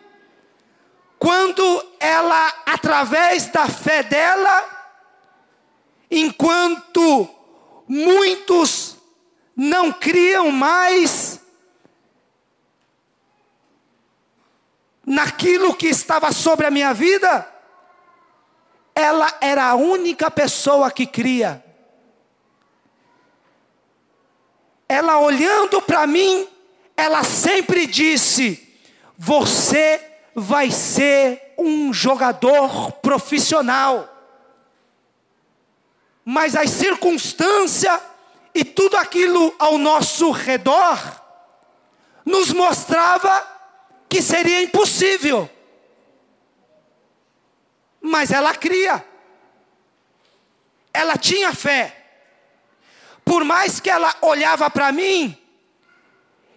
[1.19, 4.76] quando ela, através da fé dela,
[6.11, 7.29] enquanto
[7.89, 8.97] muitos
[9.55, 11.41] não criam mais
[15.05, 17.49] naquilo que estava sobre a minha vida,
[18.95, 21.65] ela era a única pessoa que cria.
[24.89, 26.49] Ela olhando para mim,
[26.97, 28.77] ela sempre disse:
[29.17, 30.01] Você
[30.35, 34.16] vai ser um jogador profissional.
[36.29, 38.01] Mas as circunstâncias
[38.53, 40.99] e tudo aquilo ao nosso redor
[42.25, 43.47] nos mostrava
[44.09, 45.49] que seria impossível.
[48.01, 49.07] Mas ela cria.
[50.93, 51.97] Ela tinha fé.
[53.25, 55.41] Por mais que ela olhava para mim,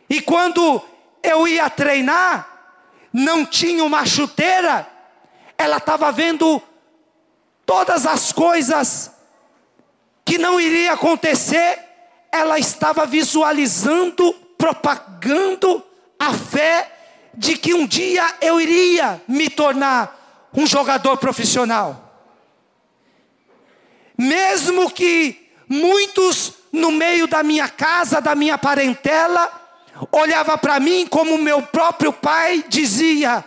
[0.09, 0.83] e quando
[1.21, 2.73] eu ia treinar,
[3.13, 4.89] não tinha uma chuteira,
[5.55, 6.59] ela estava vendo
[7.67, 9.18] todas as coisas
[10.29, 11.79] que não iria acontecer,
[12.31, 15.83] ela estava visualizando, propagando
[16.19, 16.91] a fé
[17.33, 22.13] de que um dia eu iria me tornar um jogador profissional.
[24.15, 29.51] Mesmo que muitos no meio da minha casa, da minha parentela,
[30.11, 33.43] olhava para mim como meu próprio pai dizia: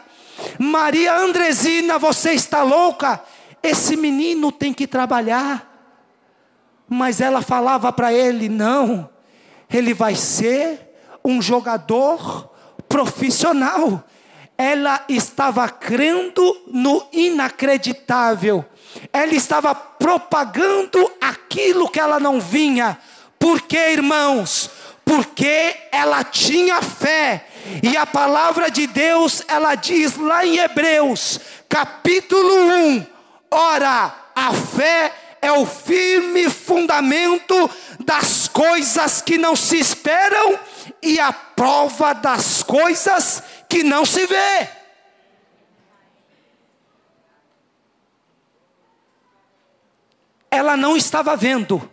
[0.59, 3.22] Maria Andresina, você está louca?
[3.62, 5.71] Esse menino tem que trabalhar.
[6.93, 9.09] Mas ela falava para ele: não,
[9.72, 10.78] ele vai ser
[11.24, 12.51] um jogador
[12.86, 14.05] profissional.
[14.59, 18.62] Ela estava crendo no inacreditável.
[19.11, 22.99] Ela estava propagando aquilo que ela não vinha.
[23.38, 24.70] Por quê, irmãos?
[25.03, 27.47] Porque ela tinha fé.
[27.82, 31.40] E a palavra de Deus, ela diz lá em Hebreus,
[31.70, 33.07] capítulo 1:
[33.51, 37.68] Ora, a fé é o firme fundamento
[37.99, 40.57] das coisas que não se esperam
[41.03, 44.68] e a prova das coisas que não se vê.
[50.49, 51.90] Ela não estava vendo,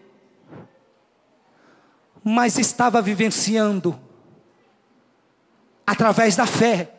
[2.24, 4.00] mas estava vivenciando,
[5.88, 6.94] através da fé,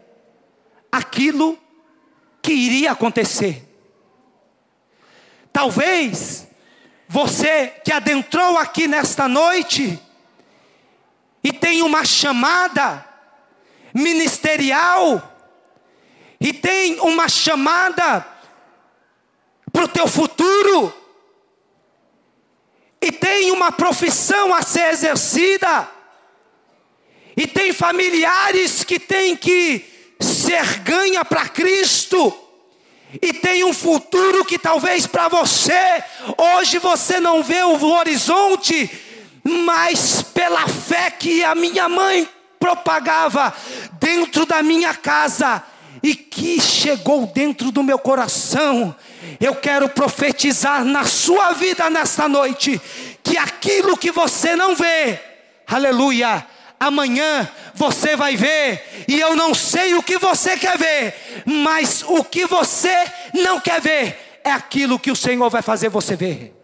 [0.90, 1.56] aquilo
[2.42, 3.69] que iria acontecer.
[5.52, 6.48] Talvez
[7.08, 10.00] você que adentrou aqui nesta noite,
[11.42, 13.04] e tem uma chamada
[13.92, 15.20] ministerial,
[16.40, 18.24] e tem uma chamada
[19.72, 20.94] para o teu futuro,
[23.02, 25.88] e tem uma profissão a ser exercida,
[27.36, 32.39] e tem familiares que têm que ser ganha para Cristo,
[33.20, 36.04] e tem um futuro que talvez para você,
[36.36, 38.90] hoje você não vê o horizonte,
[39.42, 43.52] mas pela fé que a minha mãe propagava
[43.98, 45.62] dentro da minha casa
[46.02, 48.94] e que chegou dentro do meu coração,
[49.40, 52.80] eu quero profetizar na sua vida nesta noite
[53.22, 55.18] que aquilo que você não vê,
[55.66, 56.46] aleluia,
[56.80, 61.14] amanhã você vai ver, e eu não sei o que você quer ver,
[61.44, 62.94] mas o que você
[63.34, 66.56] não quer ver é aquilo que o Senhor vai fazer você ver.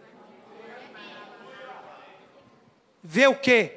[3.03, 3.71] Vê o que?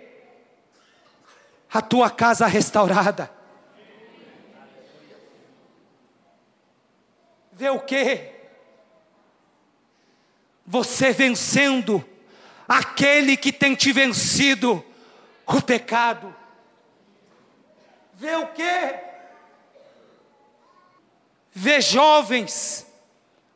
[1.73, 3.31] A tua casa restaurada.
[7.53, 8.33] Vê o que?
[10.67, 12.05] Você vencendo
[12.67, 14.85] aquele que tem te vencido,
[15.57, 16.35] o pecado.
[18.15, 18.95] Vê o que?
[21.53, 22.87] Vê jovens,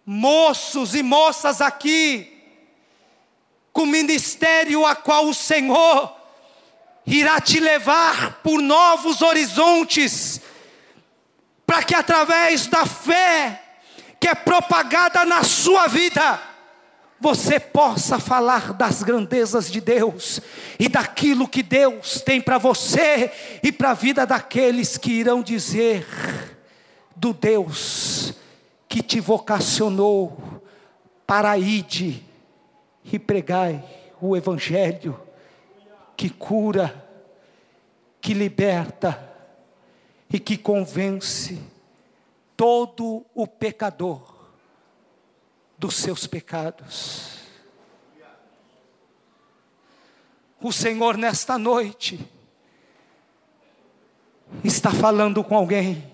[0.04, 2.30] moços e moças aqui,
[3.72, 6.16] com ministério a qual o Senhor
[7.06, 10.40] irá te levar por novos horizontes,
[11.66, 13.60] para que através da fé
[14.18, 16.40] que é propagada na sua vida,
[17.20, 20.40] você possa falar das grandezas de Deus
[20.78, 23.30] e daquilo que Deus tem para você
[23.62, 26.06] e para a vida daqueles que irão dizer
[27.16, 28.34] do Deus
[28.88, 30.62] que te vocacionou
[31.26, 32.22] para ide
[33.04, 33.82] e pregai
[34.20, 35.18] o Evangelho
[36.16, 37.04] que cura,
[38.20, 39.30] que liberta
[40.30, 41.60] e que convence
[42.56, 44.33] todo o pecador
[45.84, 47.40] dos seus pecados.
[50.58, 52.26] O Senhor, nesta noite,
[54.64, 56.10] está falando com alguém.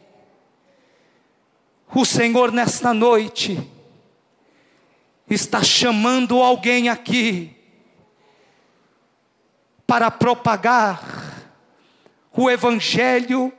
[1.95, 3.65] O Senhor, nesta noite,
[5.29, 7.57] está chamando alguém aqui
[9.87, 11.01] para propagar
[12.33, 13.53] o Evangelho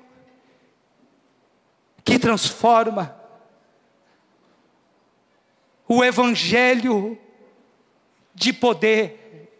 [2.04, 3.21] que transforma.
[5.94, 7.20] O Evangelho
[8.34, 9.52] de poder.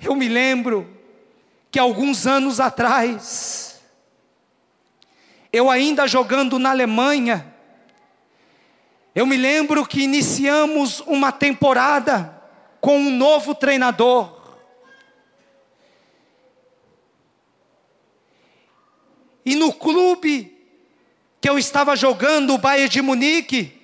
[0.00, 0.88] Eu me lembro
[1.70, 3.78] que alguns anos atrás,
[5.52, 7.54] eu ainda jogando na Alemanha,
[9.14, 12.42] eu me lembro que iniciamos uma temporada
[12.80, 14.56] com um novo treinador.
[19.44, 20.56] E no clube
[21.38, 23.77] que eu estava jogando, o Bayern de Munique,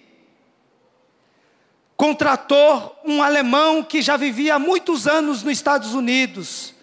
[1.97, 6.75] contratou um alemão que já vivia há muitos anos nos Estados Unidos,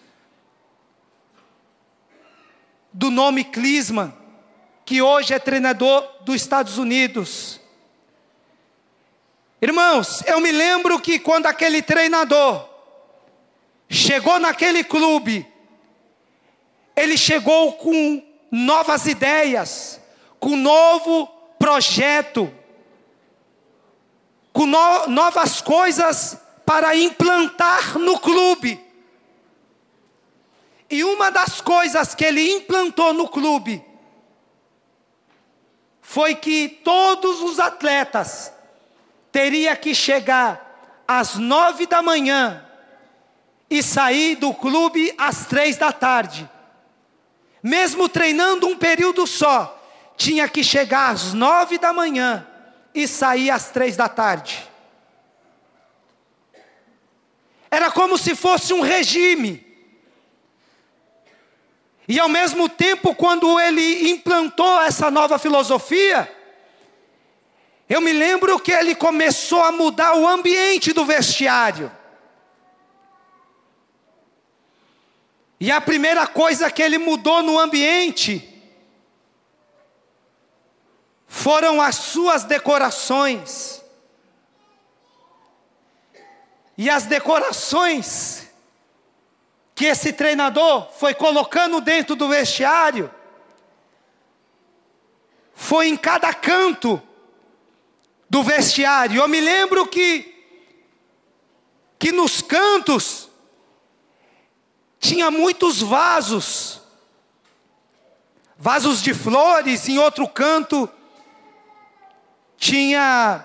[2.93, 4.13] do nome Klisman,
[4.85, 7.59] que hoje é treinador dos Estados Unidos.
[9.61, 12.67] Irmãos, eu me lembro que quando aquele treinador
[13.89, 15.47] chegou naquele clube,
[16.95, 20.01] ele chegou com novas ideias,
[20.39, 21.27] com novo
[21.59, 22.51] projeto,
[24.53, 28.79] com no, novas coisas para implantar no clube.
[30.89, 33.83] E uma das coisas que ele implantou no clube
[36.01, 38.51] foi que todos os atletas
[39.31, 42.65] teria que chegar às nove da manhã
[43.69, 46.49] e sair do clube às três da tarde.
[47.63, 49.81] Mesmo treinando um período só,
[50.17, 52.45] tinha que chegar às nove da manhã
[52.93, 54.67] e sair às três da tarde.
[57.69, 59.65] Era como se fosse um regime.
[62.07, 66.29] E ao mesmo tempo, quando ele implantou essa nova filosofia,
[67.87, 71.91] eu me lembro que ele começou a mudar o ambiente do vestiário.
[75.59, 78.50] E a primeira coisa que ele mudou no ambiente
[81.31, 83.81] foram as suas decorações.
[86.77, 88.49] E as decorações
[89.73, 93.09] que esse treinador foi colocando dentro do vestiário
[95.55, 97.01] foi em cada canto
[98.29, 99.21] do vestiário.
[99.21, 100.27] Eu me lembro que
[101.97, 103.29] que nos cantos
[104.99, 106.81] tinha muitos vasos,
[108.57, 110.89] vasos de flores, em outro canto
[112.61, 113.43] tinha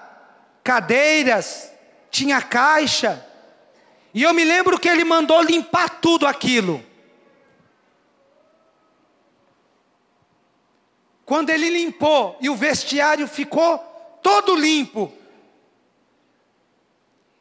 [0.62, 1.72] cadeiras,
[2.10, 3.26] tinha caixa.
[4.12, 6.84] E eu me lembro que ele mandou limpar tudo aquilo.
[11.24, 13.78] Quando ele limpou e o vestiário ficou
[14.22, 15.10] todo limpo,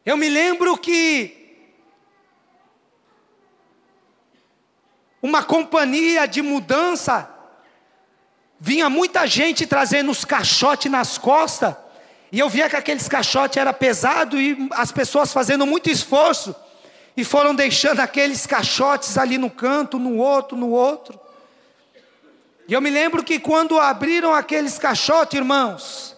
[0.06, 1.68] eu me lembro que
[5.22, 7.35] uma companhia de mudança
[8.68, 11.76] Vinha muita gente trazendo os caixotes nas costas,
[12.32, 16.56] e eu via que aqueles caixotes era pesado e as pessoas fazendo muito esforço
[17.16, 21.20] e foram deixando aqueles caixotes ali no canto, no outro, no outro.
[22.68, 26.18] E eu me lembro que quando abriram aqueles caixotes, irmãos,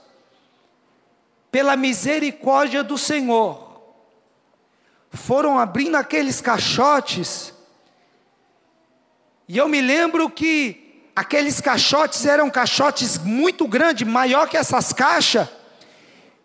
[1.51, 3.81] pela misericórdia do Senhor,
[5.11, 7.53] foram abrindo aqueles caixotes,
[9.49, 10.86] e eu me lembro que
[11.17, 15.47] aqueles caixotes eram caixotes muito grandes, maior que essas caixas.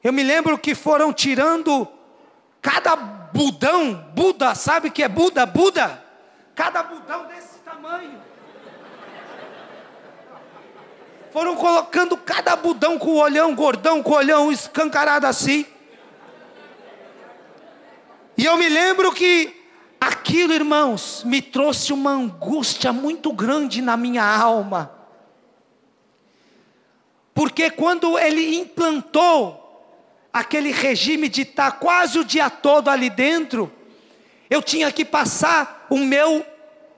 [0.02, 1.86] Eu me lembro que foram tirando
[2.62, 5.44] cada budão, Buda, sabe o que é Buda?
[5.44, 6.02] Buda,
[6.54, 8.18] cada budão desse tamanho.
[11.30, 15.66] Foram colocando cada budão com o olhão gordão, com o olhão escancarado assim.
[18.38, 19.61] E eu me lembro que
[20.04, 24.90] Aquilo, irmãos, me trouxe uma angústia muito grande na minha alma.
[27.32, 29.62] Porque quando ele implantou
[30.32, 33.72] aquele regime de estar quase o dia todo ali dentro,
[34.50, 36.44] eu tinha que passar o meu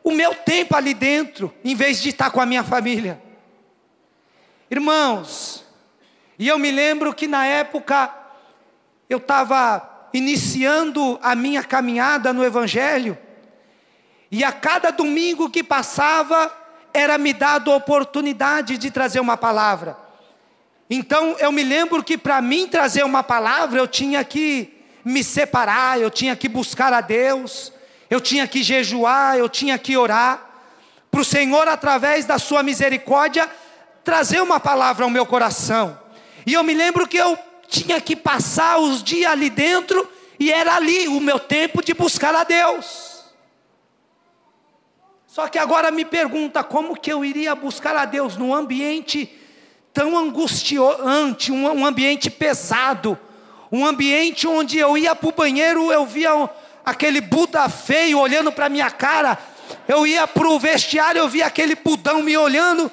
[0.03, 3.23] o meu tempo ali dentro, em vez de estar com a minha família.
[4.71, 5.63] Irmãos,
[6.39, 8.15] e eu me lembro que na época
[9.11, 13.19] eu estava iniciando a minha caminhada no Evangelho,
[14.31, 16.53] e a cada domingo que passava,
[16.93, 19.99] era me dado a oportunidade de trazer uma palavra.
[20.89, 24.73] Então eu me lembro que para mim trazer uma palavra, eu tinha que
[25.05, 27.73] me separar, eu tinha que buscar a Deus,
[28.09, 30.51] eu tinha que jejuar, eu tinha que orar,
[31.11, 33.49] para o Senhor, através da Sua misericórdia,
[34.03, 35.99] trazer uma palavra ao meu coração.
[36.47, 37.39] E eu me lembro que eu
[37.75, 40.09] tinha que passar os dias ali dentro,
[40.39, 43.25] e era ali o meu tempo de buscar a Deus.
[45.27, 49.29] Só que agora me pergunta como que eu iria buscar a Deus num ambiente
[49.93, 53.19] tão angustiante, um ambiente pesado,
[53.71, 56.49] um ambiente onde eu ia para o banheiro, eu via
[56.85, 59.37] aquele Buda feio olhando para minha cara,
[59.89, 62.91] eu ia para o vestiário, eu via aquele budão me olhando,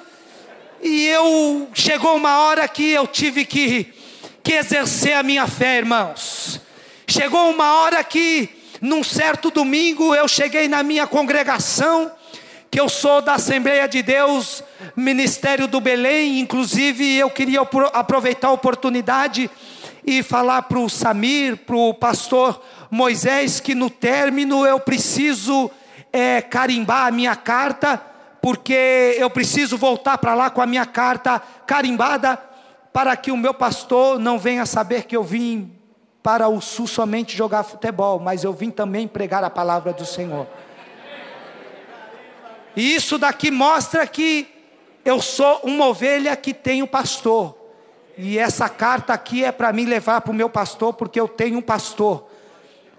[0.80, 4.01] e eu chegou uma hora que eu tive que,
[4.42, 6.60] que exercer a minha fé, irmãos.
[7.06, 8.48] Chegou uma hora que,
[8.80, 12.10] num certo domingo, eu cheguei na minha congregação,
[12.70, 14.64] que eu sou da Assembleia de Deus,
[14.96, 17.60] Ministério do Belém, inclusive eu queria
[17.92, 19.50] aproveitar a oportunidade
[20.04, 25.70] e falar para o Samir, para o pastor Moisés, que no término eu preciso
[26.12, 28.02] é, carimbar a minha carta,
[28.40, 32.38] porque eu preciso voltar para lá com a minha carta carimbada,
[32.92, 35.72] para que o meu pastor não venha saber que eu vim
[36.22, 40.46] para o sul somente jogar futebol, mas eu vim também pregar a palavra do Senhor.
[42.76, 44.48] E isso daqui mostra que
[45.04, 47.58] eu sou uma ovelha que tem um pastor.
[48.16, 51.58] E essa carta aqui é para mim levar para o meu pastor, porque eu tenho
[51.58, 52.28] um pastor.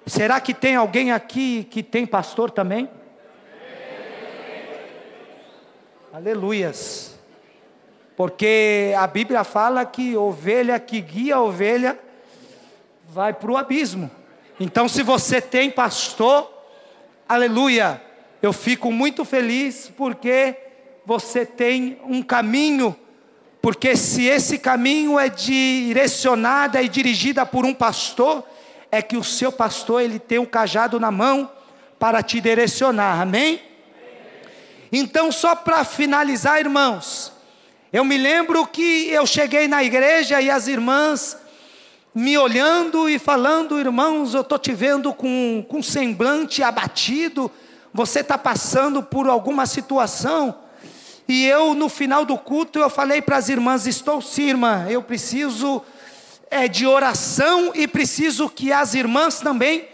[0.06, 2.90] Será que tem alguém aqui que tem pastor também?
[6.12, 7.13] Aleluias.
[8.16, 11.98] Porque a Bíblia fala que ovelha que guia a ovelha
[13.10, 14.10] vai para o abismo.
[14.60, 16.52] Então, se você tem pastor,
[17.28, 18.02] aleluia,
[18.42, 20.56] eu fico muito feliz porque
[21.06, 22.96] você tem um caminho,
[23.62, 28.44] porque se esse caminho é direcionada e dirigida por um pastor,
[28.92, 31.52] é que o seu pastor ele tem um cajado na mão
[31.98, 33.20] para te direcionar.
[33.22, 33.60] Amém?
[34.92, 37.33] Então, só para finalizar, irmãos,
[37.94, 41.38] eu me lembro que eu cheguei na igreja e as irmãs
[42.16, 47.52] me olhando e falando, irmãos, eu estou te vendo com, com semblante abatido,
[47.94, 50.58] você está passando por alguma situação.
[51.28, 55.04] E eu, no final do culto, eu falei para as irmãs: Estou sim, irmã, eu
[55.04, 55.80] preciso
[56.50, 59.88] é, de oração e preciso que as irmãs também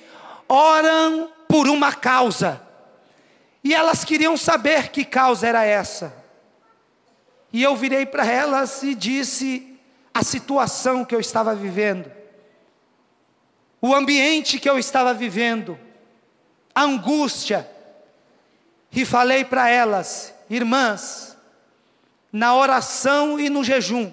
[0.47, 2.61] oram por uma causa.
[3.61, 6.18] E elas queriam saber que causa era essa.
[7.51, 9.79] E eu virei para elas e disse
[10.13, 12.11] a situação que eu estava vivendo,
[13.81, 15.79] o ambiente que eu estava vivendo,
[16.75, 17.69] a angústia,
[18.91, 21.37] e falei para elas, irmãs,
[22.31, 24.11] na oração e no jejum,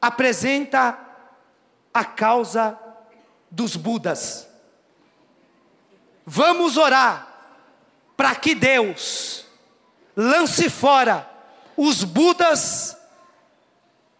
[0.00, 0.98] apresenta
[1.92, 2.78] a causa
[3.50, 4.46] dos Budas.
[6.26, 7.26] Vamos orar
[8.16, 9.46] para que Deus
[10.14, 11.29] lance fora
[11.82, 12.94] os Budas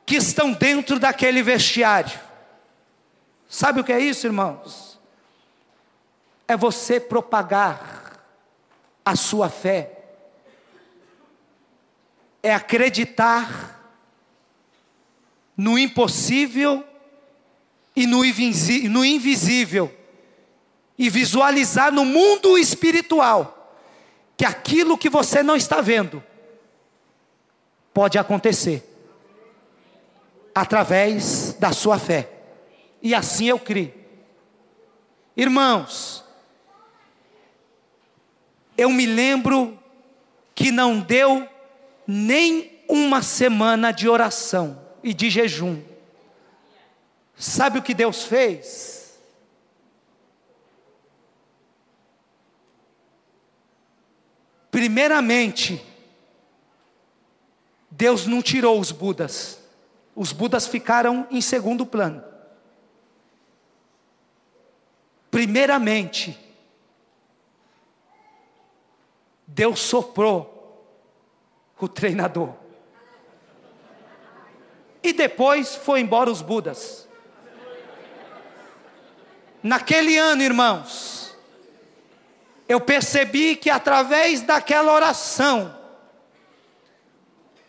[0.07, 2.19] que estão dentro daquele vestiário.
[3.47, 4.99] Sabe o que é isso, irmãos?
[6.49, 8.19] É você propagar
[9.05, 9.99] a sua fé
[12.43, 13.79] é acreditar
[15.55, 16.83] no impossível
[17.95, 18.25] e no
[19.05, 19.95] invisível,
[20.97, 23.77] e visualizar no mundo espiritual
[24.35, 26.25] que aquilo que você não está vendo
[27.93, 28.87] pode acontecer
[30.55, 32.29] através da sua fé.
[33.03, 33.95] E assim eu criei.
[35.37, 36.25] Irmãos,
[38.77, 39.79] eu me lembro
[40.55, 41.49] que não deu
[42.07, 45.83] nem uma semana de oração e de jejum.
[47.37, 49.19] Sabe o que Deus fez?
[54.71, 55.83] Primeiramente,
[58.01, 59.59] Deus não tirou os Budas,
[60.17, 62.25] os Budas ficaram em segundo plano.
[65.31, 66.41] Primeiramente,
[69.47, 70.83] Deus soprou
[71.79, 72.55] o treinador.
[75.03, 77.07] E depois foi embora os Budas.
[79.63, 81.37] Naquele ano, irmãos,
[82.67, 85.80] eu percebi que através daquela oração,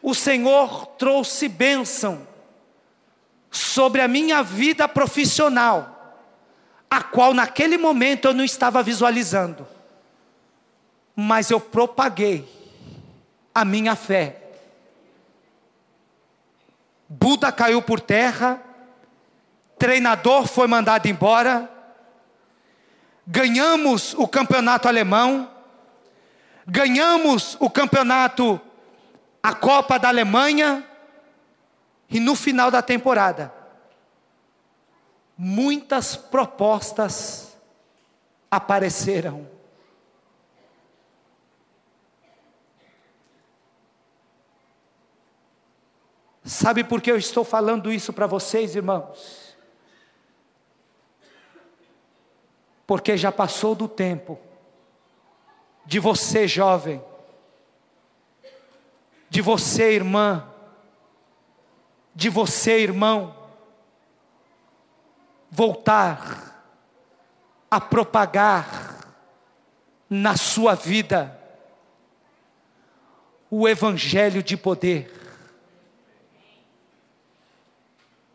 [0.01, 2.27] o Senhor trouxe bênção
[3.49, 6.23] sobre a minha vida profissional,
[6.89, 9.67] a qual naquele momento eu não estava visualizando
[11.15, 12.47] mas eu propaguei
[13.53, 14.37] a minha fé.
[17.07, 18.61] Buda caiu por terra,
[19.77, 21.69] treinador foi mandado embora,
[23.27, 25.49] ganhamos o campeonato alemão,
[26.65, 28.59] ganhamos o campeonato,
[29.41, 30.87] a Copa da Alemanha
[32.09, 33.53] e no final da temporada,
[35.37, 37.57] muitas propostas
[38.49, 39.49] apareceram.
[46.43, 49.55] Sabe por que eu estou falando isso para vocês, irmãos?
[52.85, 54.37] Porque já passou do tempo
[55.85, 57.01] de você, jovem,
[59.31, 60.45] de você, irmã,
[62.13, 63.33] de você, irmão,
[65.49, 66.53] voltar
[67.71, 69.15] a propagar
[70.09, 71.39] na sua vida
[73.49, 75.09] o evangelho de poder.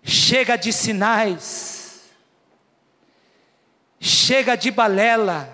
[0.03, 2.11] Chega de sinais,
[4.01, 5.53] chega de balela,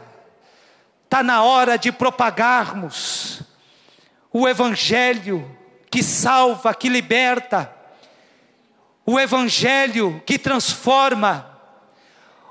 [1.02, 3.42] está na hora de propagarmos
[4.32, 5.58] o Evangelho
[5.90, 7.70] que salva, que liberta,
[9.04, 11.58] o Evangelho que transforma,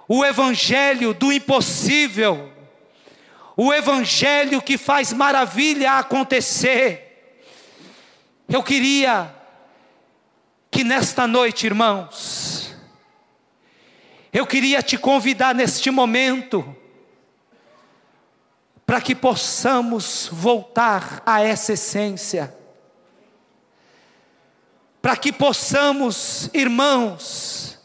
[0.07, 2.51] o Evangelho do impossível,
[3.57, 7.43] o Evangelho que faz maravilha acontecer.
[8.47, 9.33] Eu queria
[10.69, 12.75] que nesta noite, irmãos,
[14.31, 16.75] eu queria te convidar neste momento,
[18.91, 22.53] para que possamos voltar a essa essência,
[25.01, 27.79] para que possamos, irmãos,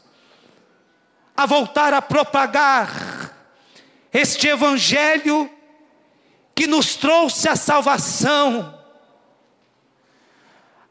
[1.36, 3.32] a voltar a propagar
[4.12, 5.48] este Evangelho
[6.52, 8.76] que nos trouxe a salvação,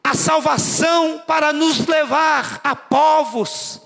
[0.02, 3.82] a salvação para nos levar a povos,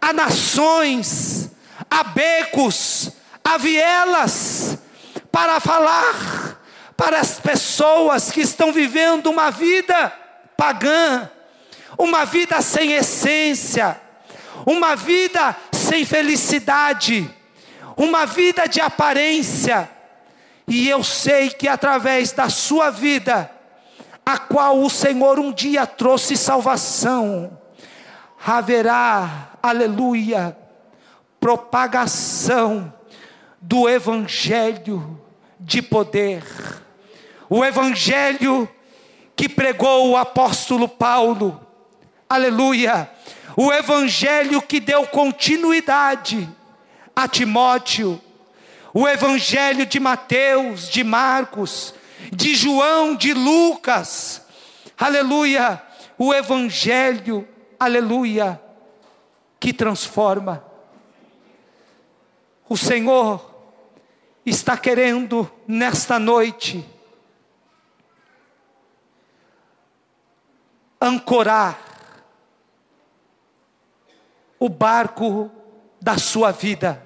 [0.00, 1.50] a nações,
[1.90, 3.10] a becos,
[3.44, 4.85] a vielas,
[5.36, 6.58] para falar
[6.96, 10.10] para as pessoas que estão vivendo uma vida
[10.56, 11.30] pagã,
[11.98, 14.00] uma vida sem essência,
[14.64, 17.30] uma vida sem felicidade,
[17.98, 19.90] uma vida de aparência.
[20.66, 23.50] E eu sei que através da sua vida,
[24.24, 27.60] a qual o Senhor um dia trouxe salvação,
[28.42, 30.56] haverá, aleluia,
[31.38, 32.90] propagação
[33.60, 35.25] do Evangelho
[35.66, 36.44] de poder,
[37.50, 38.68] o Evangelho
[39.34, 41.60] que pregou o apóstolo Paulo,
[42.28, 43.10] aleluia,
[43.56, 46.48] o Evangelho que deu continuidade
[47.16, 48.20] a Timóteo,
[48.94, 51.92] o Evangelho de Mateus, de Marcos,
[52.32, 54.46] de João, de Lucas,
[54.96, 55.82] aleluia,
[56.16, 57.46] o Evangelho,
[57.78, 58.60] aleluia,
[59.58, 60.64] que transforma.
[62.68, 63.55] O Senhor
[64.50, 66.86] está querendo nesta noite
[71.00, 71.80] ancorar
[74.58, 75.50] o barco
[76.00, 77.04] da sua vida.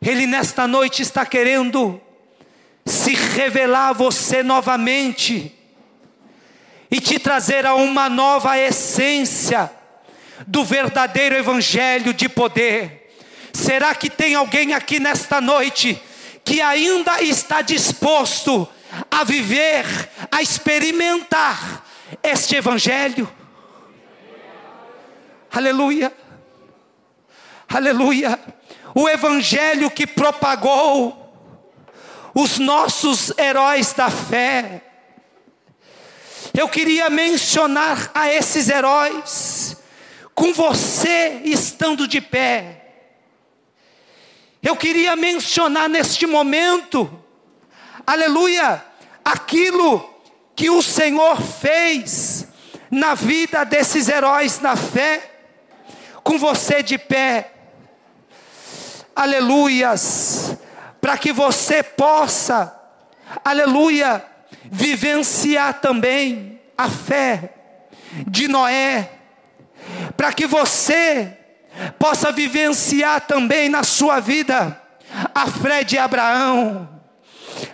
[0.00, 2.00] Ele nesta noite está querendo
[2.84, 5.52] se revelar a você novamente
[6.90, 9.70] e te trazer a uma nova essência
[10.46, 13.05] do verdadeiro evangelho de poder.
[13.56, 16.00] Será que tem alguém aqui nesta noite
[16.44, 18.68] que ainda está disposto
[19.10, 19.84] a viver,
[20.30, 21.84] a experimentar
[22.22, 23.28] este evangelho?
[25.50, 26.12] Aleluia.
[27.68, 28.38] Aleluia
[28.98, 31.30] o evangelho que propagou
[32.34, 34.82] os nossos heróis da fé.
[36.58, 39.76] Eu queria mencionar a esses heróis,
[40.34, 42.85] com você estando de pé.
[44.66, 47.08] Eu queria mencionar neste momento,
[48.04, 48.84] aleluia,
[49.24, 50.12] aquilo
[50.56, 52.48] que o Senhor fez
[52.90, 55.30] na vida desses heróis da fé,
[56.24, 57.52] com você de pé
[59.14, 60.56] aleluias,
[61.00, 62.76] para que você possa,
[63.44, 64.26] aleluia,
[64.64, 67.54] vivenciar também a fé
[68.26, 69.12] de Noé,
[70.16, 71.38] para que você
[71.98, 74.80] possa vivenciar também na sua vida
[75.34, 76.88] a fé de Abraão,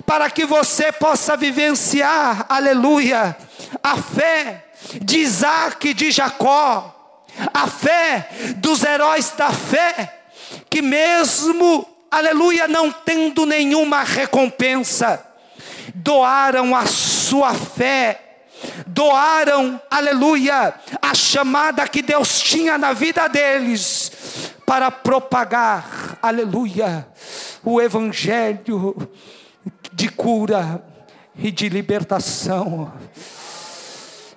[0.07, 3.37] para que você possa vivenciar, aleluia,
[3.83, 4.67] a fé
[5.01, 10.21] de Isaac e de Jacó, a fé dos heróis da fé,
[10.69, 15.25] que mesmo, aleluia, não tendo nenhuma recompensa,
[15.95, 18.32] doaram a sua fé,
[18.87, 27.07] doaram, aleluia, a chamada que Deus tinha na vida deles, para propagar, aleluia,
[27.65, 28.97] o Evangelho
[29.93, 30.83] de cura
[31.37, 32.93] e de libertação.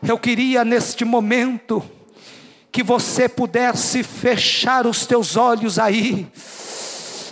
[0.08, 1.84] Eu queria neste momento,
[2.76, 6.28] que você pudesse fechar os teus olhos aí.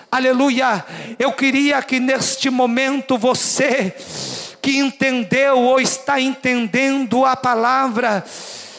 [0.09, 0.85] Aleluia.
[1.19, 3.93] Eu queria que neste momento você
[4.63, 8.23] que entendeu ou está entendendo a palavra,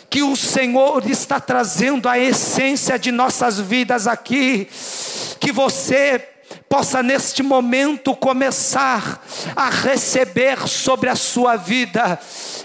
[0.09, 4.67] que o Senhor está trazendo a essência de nossas vidas aqui,
[5.39, 6.27] que você
[6.71, 9.23] possa neste momento começar
[9.55, 12.19] a receber sobre a sua vida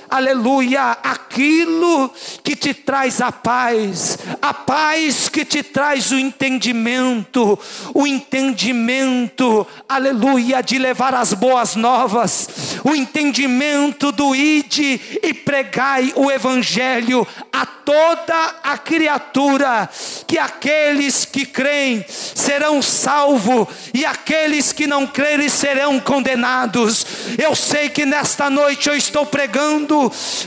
[0.10, 2.12] aleluia, aquilo
[2.44, 7.58] que te traz a paz, a paz que te traz o entendimento,
[7.94, 16.32] o entendimento, aleluia, de levar as boas novas, o entendimento do ide e pregai o
[16.32, 19.90] evangelho a toda a criatura,
[20.28, 27.06] que aqueles que creem serão salvos e aqueles que não crerem serão condenados.
[27.38, 29.99] Eu sei que nesta noite eu estou pregando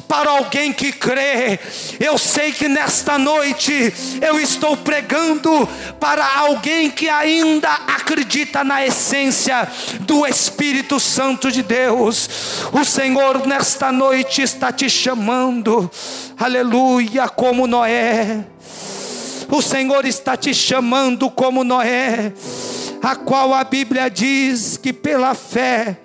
[0.07, 1.59] para alguém que crê.
[1.99, 9.69] Eu sei que nesta noite eu estou pregando para alguém que ainda acredita na essência
[10.01, 12.29] do Espírito Santo de Deus.
[12.73, 15.91] O Senhor nesta noite está te chamando,
[16.39, 18.45] aleluia, como Noé.
[19.51, 22.33] O Senhor está te chamando como Noé,
[23.03, 25.99] a qual a Bíblia diz que pela fé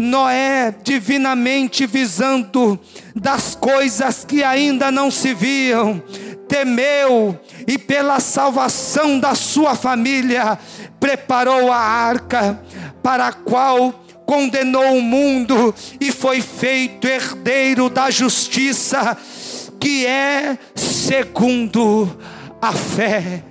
[0.00, 2.80] Noé, divinamente visando
[3.14, 6.02] das coisas que ainda não se viam,
[6.48, 7.38] temeu
[7.68, 10.58] e pela salvação da sua família
[10.98, 12.58] preparou a arca,
[13.02, 19.16] para a qual condenou o mundo e foi feito herdeiro da justiça,
[19.78, 22.18] que é segundo
[22.62, 23.42] a fé.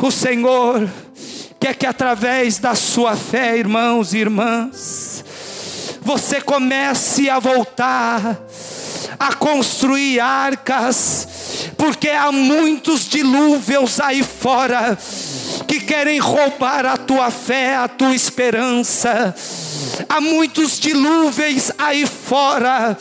[0.00, 0.88] O Senhor
[1.58, 5.24] quer que através da sua fé, irmãos e irmãs,
[6.00, 8.38] você comece a voltar
[9.18, 14.96] a construir arcas, porque há muitos dilúvios aí fora
[15.66, 19.34] que querem roubar a tua fé, a tua esperança.
[20.08, 22.96] Há muitos dilúvios aí fora,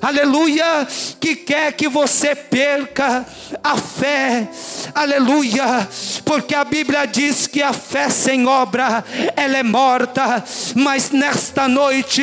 [0.00, 0.86] aleluia,
[1.20, 3.26] que quer que você perca
[3.62, 4.48] a fé,
[4.94, 5.88] aleluia,
[6.24, 9.04] porque a Bíblia diz que a fé sem obra
[9.36, 12.22] ela é morta, mas nesta noite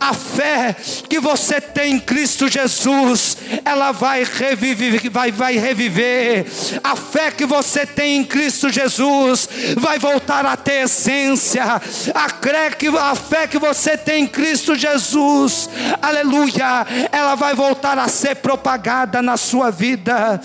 [0.00, 0.74] a fé
[1.08, 6.46] que você tem em Cristo Jesus, ela vai reviver, vai, vai reviver.
[6.82, 11.64] A fé que você tem em Cristo Jesus vai voltar a ter essência.
[11.64, 12.30] A,
[12.70, 15.68] que, a fé que você tem em Cristo Jesus,
[16.00, 20.40] aleluia, ela vai voltar a ser propagada na sua vida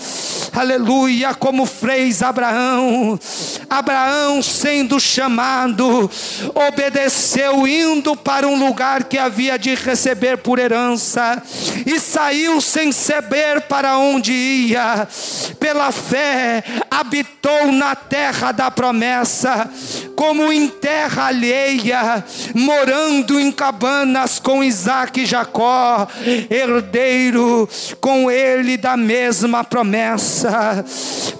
[0.52, 3.18] aleluia, como fez Abraão.
[3.68, 6.10] Abraão, sendo chamado,
[6.54, 11.42] obedeceu, indo para um lugar que havia de receber por herança,
[11.86, 15.06] e saiu sem saber para onde ia,
[15.58, 19.70] pela fé, habitou na terra da promessa,
[20.16, 22.24] como em terra alheia,
[22.54, 26.06] morando em cabanas com Isaac e Jacó,
[26.50, 27.68] herdeiro
[28.00, 30.39] com ele da mesma promessa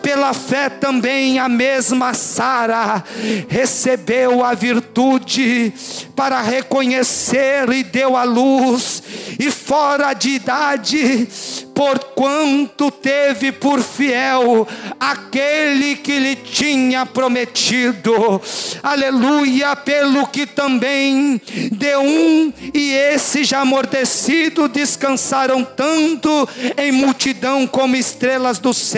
[0.03, 3.03] pela fé também a mesma Sara
[3.49, 5.73] recebeu a virtude
[6.15, 9.03] para reconhecer e deu a luz,
[9.39, 11.27] e fora de idade,
[11.75, 18.41] porquanto teve por fiel aquele que lhe tinha prometido.
[18.83, 21.41] Aleluia, pelo que também
[21.73, 28.90] de um e esse já amortecido descansaram tanto em multidão como estrelas do céu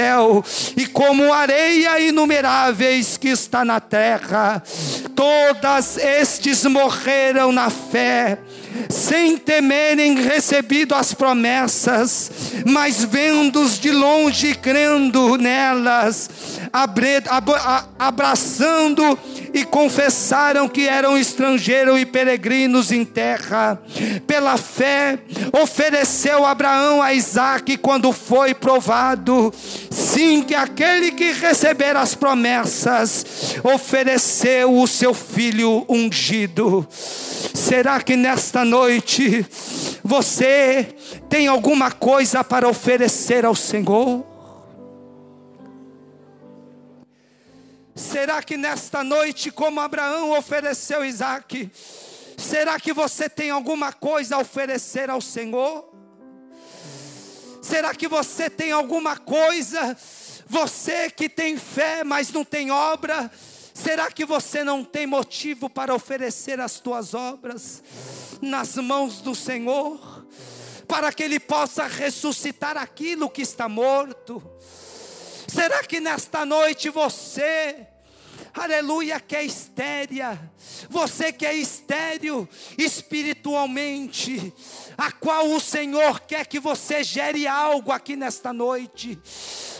[0.77, 4.63] e como areia inumeráveis que está na terra.
[5.15, 8.39] Todas estes morreram na fé
[8.89, 12.31] sem temerem recebido as promessas,
[12.67, 16.31] mas vendo-os de longe e crendo nelas,
[17.99, 19.19] abraçando
[19.53, 23.81] e confessaram que eram estrangeiros e peregrinos em terra.
[24.27, 25.19] Pela fé,
[25.63, 29.53] ofereceu Abraão a Isaac quando foi provado.
[29.91, 36.87] Sim, que aquele que receber as promessas ofereceu o seu filho ungido.
[37.55, 39.45] Será que nesta noite
[40.03, 40.89] você
[41.29, 44.32] tem alguma coisa para oferecer ao Senhor?
[47.95, 51.71] Será que nesta noite, como Abraão ofereceu Isaac,
[52.39, 55.93] será que você tem alguma coisa a oferecer ao Senhor?
[57.61, 59.97] Será que você tem alguma coisa,
[60.47, 63.31] você que tem fé, mas não tem obra,
[63.75, 67.83] será que você não tem motivo para oferecer as tuas obras
[68.41, 70.27] nas mãos do Senhor,
[70.89, 74.43] para que Ele possa ressuscitar aquilo que está morto?
[75.53, 77.87] Será que nesta noite você
[78.55, 80.41] aleluia, que é estéria,
[80.89, 82.49] você que é estéreo
[82.79, 84.51] espiritualmente,
[84.97, 89.19] a qual o Senhor quer que você gere algo aqui nesta noite.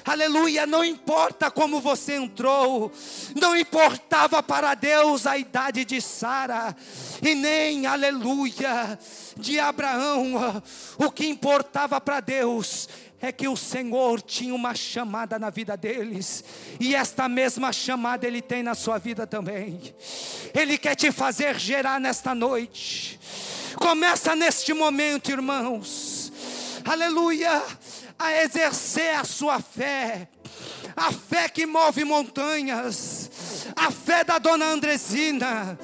[0.05, 2.93] Aleluia, não importa como você entrou,
[3.41, 6.77] não importava para Deus a idade de Sara,
[7.23, 8.99] e nem, aleluia,
[9.39, 10.63] de Abraão,
[10.99, 12.89] o que importava para Deus
[13.23, 16.45] é que o Senhor tinha uma chamada na vida deles,
[16.81, 19.95] e esta mesma chamada Ele tem na sua vida também.
[20.53, 23.21] Ele quer te fazer gerar nesta noite.
[23.77, 26.33] Começa neste momento, irmãos,
[26.85, 27.63] aleluia,
[28.19, 30.29] a exercer a sua fé,
[30.97, 33.31] a fé que move montanhas,
[33.77, 35.79] a fé da dona Andresina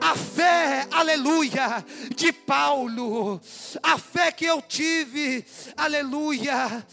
[0.00, 3.40] a fé, aleluia, de Paulo,
[3.82, 5.44] a fé que eu tive,
[5.76, 6.84] aleluia.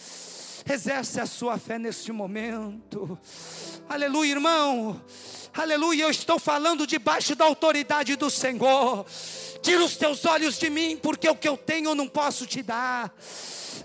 [0.69, 3.17] Exerce a sua fé neste momento,
[3.87, 5.01] aleluia, irmão.
[5.53, 9.05] Aleluia, eu estou falando debaixo da autoridade do Senhor.
[9.61, 12.61] Tira os teus olhos de mim, porque o que eu tenho eu não posso te
[12.61, 13.11] dar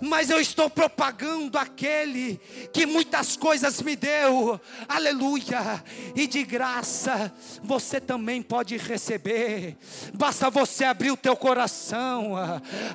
[0.03, 2.39] mas eu estou propagando aquele
[2.73, 9.77] que muitas coisas me deu, aleluia, e de graça você também pode receber,
[10.13, 12.33] basta você abrir o teu coração,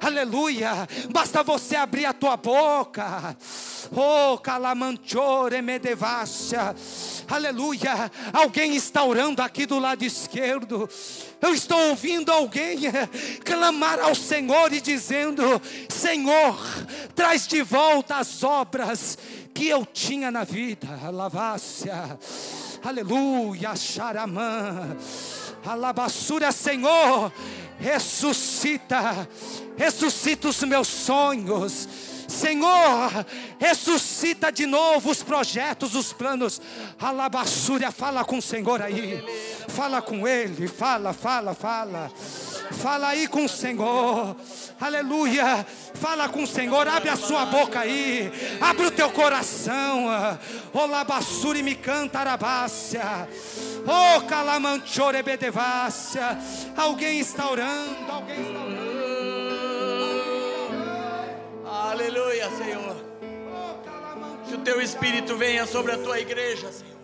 [0.00, 3.36] aleluia, basta você abrir a tua boca,
[3.90, 6.74] oh, calamanchore medevassia,
[7.26, 10.88] aleluia, alguém está orando aqui do lado esquerdo,
[11.40, 12.78] eu estou ouvindo alguém
[13.44, 15.42] clamar ao Senhor e dizendo:
[15.88, 16.58] Senhor,
[17.14, 19.18] traz de volta as obras
[19.54, 20.88] que eu tinha na vida.
[21.04, 22.18] Alavácia,
[22.84, 24.96] aleluia, xaramã,
[25.64, 27.32] alabassura, Senhor,
[27.78, 29.28] ressuscita,
[29.76, 33.26] ressuscita os meus sonhos Senhor,
[33.58, 36.60] ressuscita de novo os projetos, os planos.
[37.00, 39.24] Alabassúria, fala com o Senhor aí.
[39.68, 42.12] Fala com Ele, fala, fala, fala.
[42.70, 44.36] Fala aí com o Senhor.
[44.78, 45.66] Aleluia.
[45.94, 46.86] Fala com o Senhor.
[46.86, 48.30] Abre a sua boca aí.
[48.60, 50.04] Abre o teu coração.
[50.72, 53.28] Olabassuri me canta arabácia.
[53.86, 55.18] Oh, calamanchore.
[56.76, 58.12] Alguém está orando.
[58.12, 58.97] Alguém está orando.
[61.88, 62.96] Aleluia, Senhor.
[64.46, 66.98] Que o teu Espírito venha sobre a tua igreja, Senhor.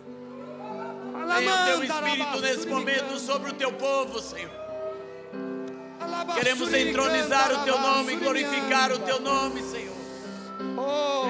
[1.39, 4.51] Venha o teu Espírito nesse momento sobre o teu povo, Senhor.
[6.35, 9.95] Queremos entronizar o teu nome, glorificar o teu nome, Senhor.
[10.77, 11.25] Oh,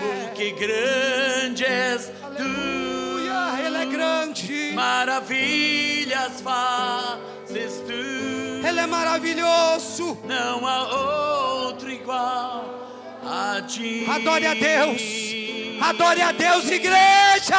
[0.00, 10.82] porque grande és tu, Ele é grande, maravilhas fazes tu, Ele é maravilhoso, não há
[10.82, 11.45] outro
[12.06, 12.64] igual
[13.24, 14.06] a ti.
[14.08, 15.02] Adore a Deus,
[15.80, 17.56] adore a Deus, igreja.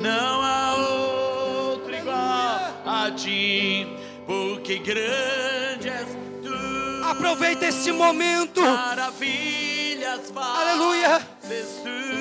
[0.00, 3.86] Não há outro igual a ti,
[4.24, 6.06] porque grande és
[6.42, 7.04] tu.
[7.10, 8.60] Aproveita este momento.
[8.60, 11.20] Maravilhas Aleluia.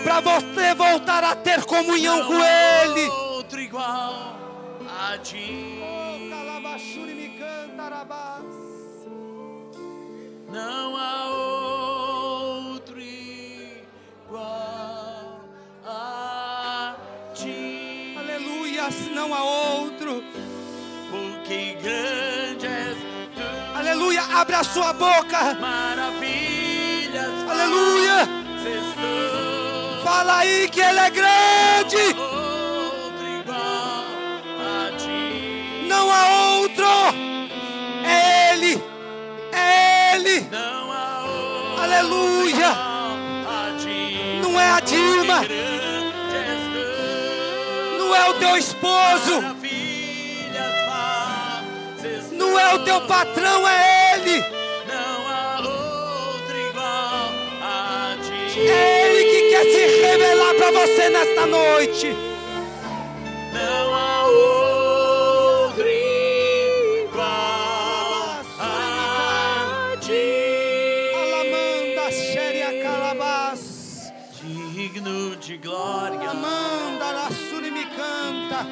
[0.03, 3.07] Para você voltar a ter comunhão Não com Ele.
[3.09, 4.35] Outro igual
[4.99, 5.77] a ti.
[10.47, 14.41] Não há outro igual
[15.85, 16.95] a
[17.33, 18.15] ti.
[18.17, 20.23] Aleluia, não há outro.
[21.11, 22.97] Porque grande és
[23.35, 23.77] tu.
[23.77, 25.53] Aleluia, abre a sua boca.
[25.59, 27.29] Maravilhas.
[27.49, 28.27] Aleluia.
[30.03, 32.26] Fala aí que Ele é grande.
[40.27, 40.47] Ele.
[41.81, 42.75] Aleluia.
[44.41, 45.41] Não é a Dilma.
[47.97, 49.41] Não é o teu esposo.
[52.33, 54.43] Não é o teu patrão, é Ele.
[58.59, 62.17] É Ele que quer se revelar para você nesta noite.
[63.53, 64.56] Não há outro
[75.77, 76.31] glória.
[76.31, 77.05] Amanda,
[77.71, 78.65] me canta.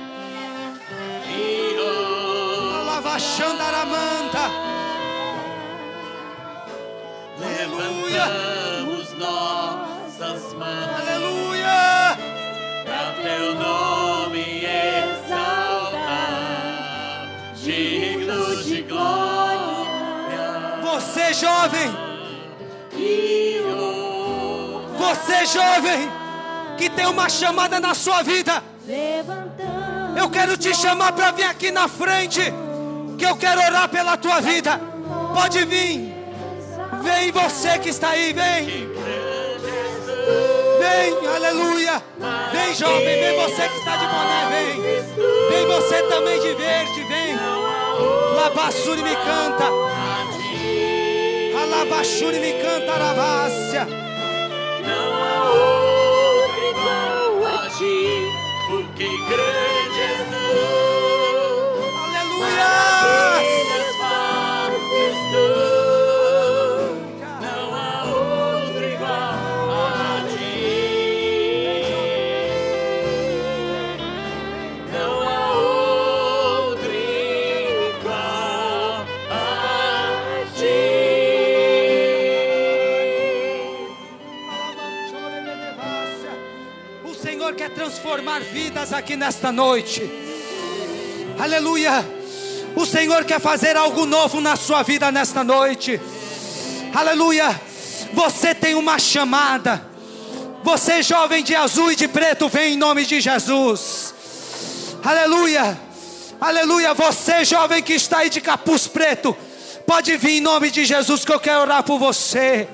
[1.80, 2.80] honra.
[2.82, 4.44] Alavachandaramanda.
[7.38, 12.18] Levantamos nossas mãos Aleluia.
[12.86, 16.16] para teu nome exaltar.
[17.56, 20.46] Digno de glória.
[20.82, 21.92] Você jovem,
[24.98, 26.25] você jovem,
[26.78, 28.64] que tem uma chamada na sua vida.
[30.18, 32.42] Eu quero te chamar para vir aqui na frente,
[33.18, 34.80] que eu quero orar pela tua vida.
[35.34, 36.14] Pode vir.
[37.02, 38.90] Vem você que está aí, vem.
[40.80, 42.02] Vem, aleluia.
[42.52, 44.82] Vem, jovem, vem você que está de boné, vem.
[45.50, 47.36] Vem você também de verde, vem.
[48.36, 49.66] Labassuri me canta.
[51.62, 53.88] Alabaxuri me canta, Aravácia.
[58.96, 59.55] Porque grande
[88.86, 90.02] vidas aqui nesta noite.
[91.40, 92.06] Aleluia.
[92.76, 96.00] O Senhor quer fazer algo novo na sua vida nesta noite.
[96.94, 97.60] Aleluia.
[98.14, 99.84] Você tem uma chamada.
[100.64, 104.14] Você, jovem de azul e de preto, vem em nome de Jesus.
[105.04, 105.78] Aleluia.
[106.40, 106.94] Aleluia.
[106.94, 109.36] Você, jovem que está aí de capuz preto,
[109.88, 112.68] pode vir em nome de Jesus que eu quero orar por você.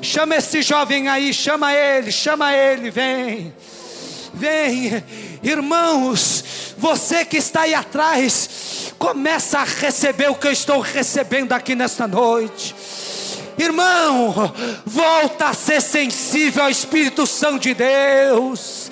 [0.00, 3.52] Chama esse jovem aí, chama ele, chama ele, vem.
[4.32, 5.02] Vem,
[5.50, 11.74] irmãos, você que está aí atrás, começa a receber o que eu estou recebendo aqui
[11.74, 12.74] nesta noite.
[13.58, 14.54] Irmão,
[14.86, 18.87] volta a ser sensível ao Espírito Santo de Deus.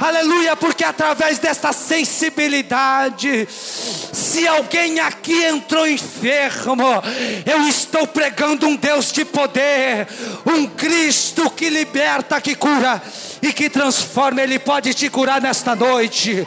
[0.00, 7.02] Aleluia, porque através desta sensibilidade, se alguém aqui entrou enfermo,
[7.46, 10.08] eu estou pregando um Deus de poder,
[10.44, 13.02] um Cristo que liberta, que cura
[13.40, 14.42] e que transforma.
[14.42, 16.46] Ele pode te curar nesta noite.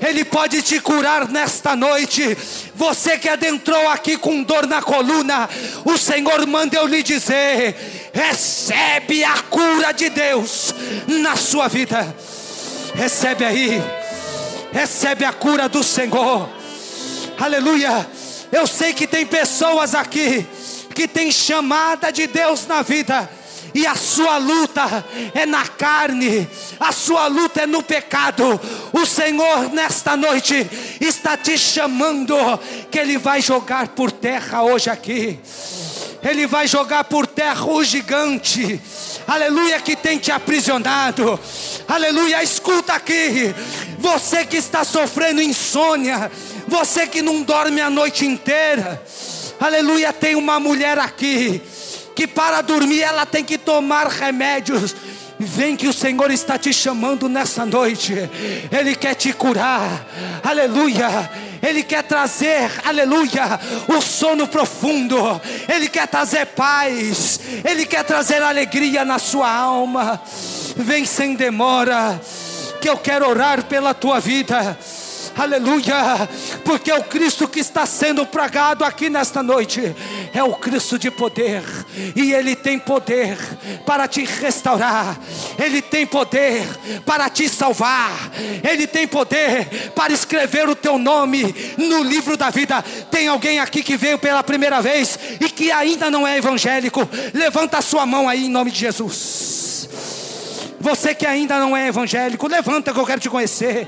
[0.00, 2.36] Ele pode te curar nesta noite.
[2.74, 5.48] Você que adentrou aqui com dor na coluna,
[5.84, 10.74] o Senhor manda eu lhe dizer: recebe a cura de Deus
[11.06, 12.16] na sua vida.
[12.94, 13.82] Recebe aí,
[14.72, 16.48] recebe a cura do Senhor.
[17.38, 18.06] Aleluia.
[18.52, 20.46] Eu sei que tem pessoas aqui
[20.94, 23.30] que tem chamada de Deus na vida
[23.74, 25.04] e a sua luta
[25.34, 26.48] é na carne,
[26.78, 28.60] a sua luta é no pecado.
[28.92, 30.66] O Senhor nesta noite
[31.00, 32.34] está te chamando,
[32.90, 35.38] que Ele vai jogar por terra hoje aqui.
[36.22, 38.78] Ele vai jogar por terra o gigante,
[39.26, 41.40] aleluia, que tem te aprisionado,
[41.94, 42.42] aleluia.
[42.42, 43.54] Escuta aqui,
[43.98, 46.30] você que está sofrendo insônia,
[46.66, 49.02] você que não dorme a noite inteira,
[49.60, 50.12] aleluia.
[50.12, 51.60] Tem uma mulher aqui
[52.14, 54.94] que para dormir ela tem que tomar remédios.
[55.38, 58.12] Vem que o Senhor está te chamando nessa noite.
[58.70, 60.06] Ele quer te curar.
[60.42, 61.49] Aleluia.
[61.62, 65.40] Ele quer trazer, aleluia, o sono profundo.
[65.68, 67.40] Ele quer trazer paz.
[67.64, 70.20] Ele quer trazer alegria na sua alma.
[70.76, 72.20] Vem sem demora,
[72.80, 74.78] que eu quero orar pela tua vida
[75.36, 76.28] aleluia,
[76.64, 79.94] porque o Cristo que está sendo pregado aqui nesta noite
[80.32, 81.62] é o Cristo de poder,
[82.14, 83.36] e Ele tem poder
[83.86, 85.18] para te restaurar,
[85.58, 86.66] Ele tem poder
[87.04, 88.30] para te salvar,
[88.68, 92.82] Ele tem poder para escrever o teu nome no livro da vida.
[93.10, 97.08] Tem alguém aqui que veio pela primeira vez e que ainda não é evangélico?
[97.32, 99.88] Levanta a sua mão aí em nome de Jesus.
[100.80, 103.86] Você que ainda não é evangélico, levanta que eu quero te conhecer.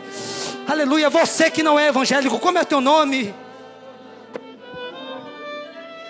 [0.67, 1.11] Aleluia.
[1.11, 3.35] Você que não é evangélico, como é o teu nome?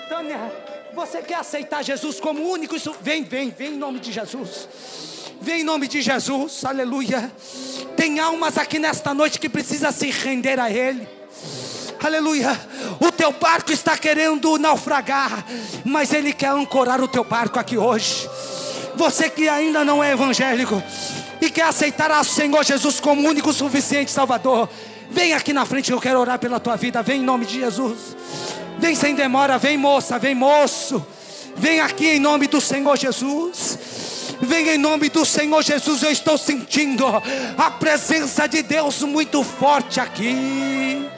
[0.09, 0.39] Tânia,
[0.95, 2.77] você quer aceitar Jesus como único?
[2.77, 4.69] Isso, vem, vem, vem em nome de Jesus.
[5.41, 6.65] Vem em nome de Jesus.
[6.65, 7.33] Aleluia.
[7.97, 11.09] Tem almas aqui nesta noite que precisa se render a Ele.
[12.03, 12.61] Aleluia.
[13.01, 15.45] O teu barco está querendo naufragar,
[15.85, 18.29] mas Ele quer ancorar o teu barco aqui hoje.
[18.95, 20.83] Você que ainda não é evangélico,
[21.43, 24.69] e quer aceitar o Senhor Jesus como único suficiente Salvador,
[25.11, 27.03] vem aqui na frente, eu quero orar pela tua vida.
[27.03, 28.17] Vem em nome de Jesus.
[28.79, 31.05] Vem sem demora, vem moça, vem moço.
[31.57, 33.79] Vem aqui em nome do Senhor Jesus.
[34.41, 36.05] Vem em nome do Senhor Jesus.
[36.05, 37.05] Eu estou sentindo
[37.59, 41.09] a presença de Deus muito forte aqui.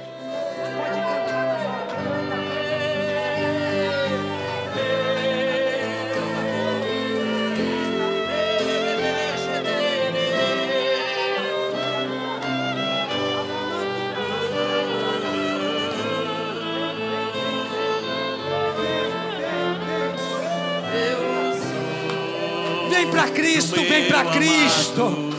[23.15, 25.31] Para Cristo, vem para Cristo.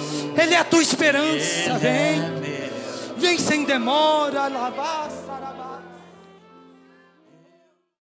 [0.41, 1.77] Ele é a tua esperança.
[1.77, 2.21] Vem.
[3.17, 5.24] Vem sem demora, lavasse.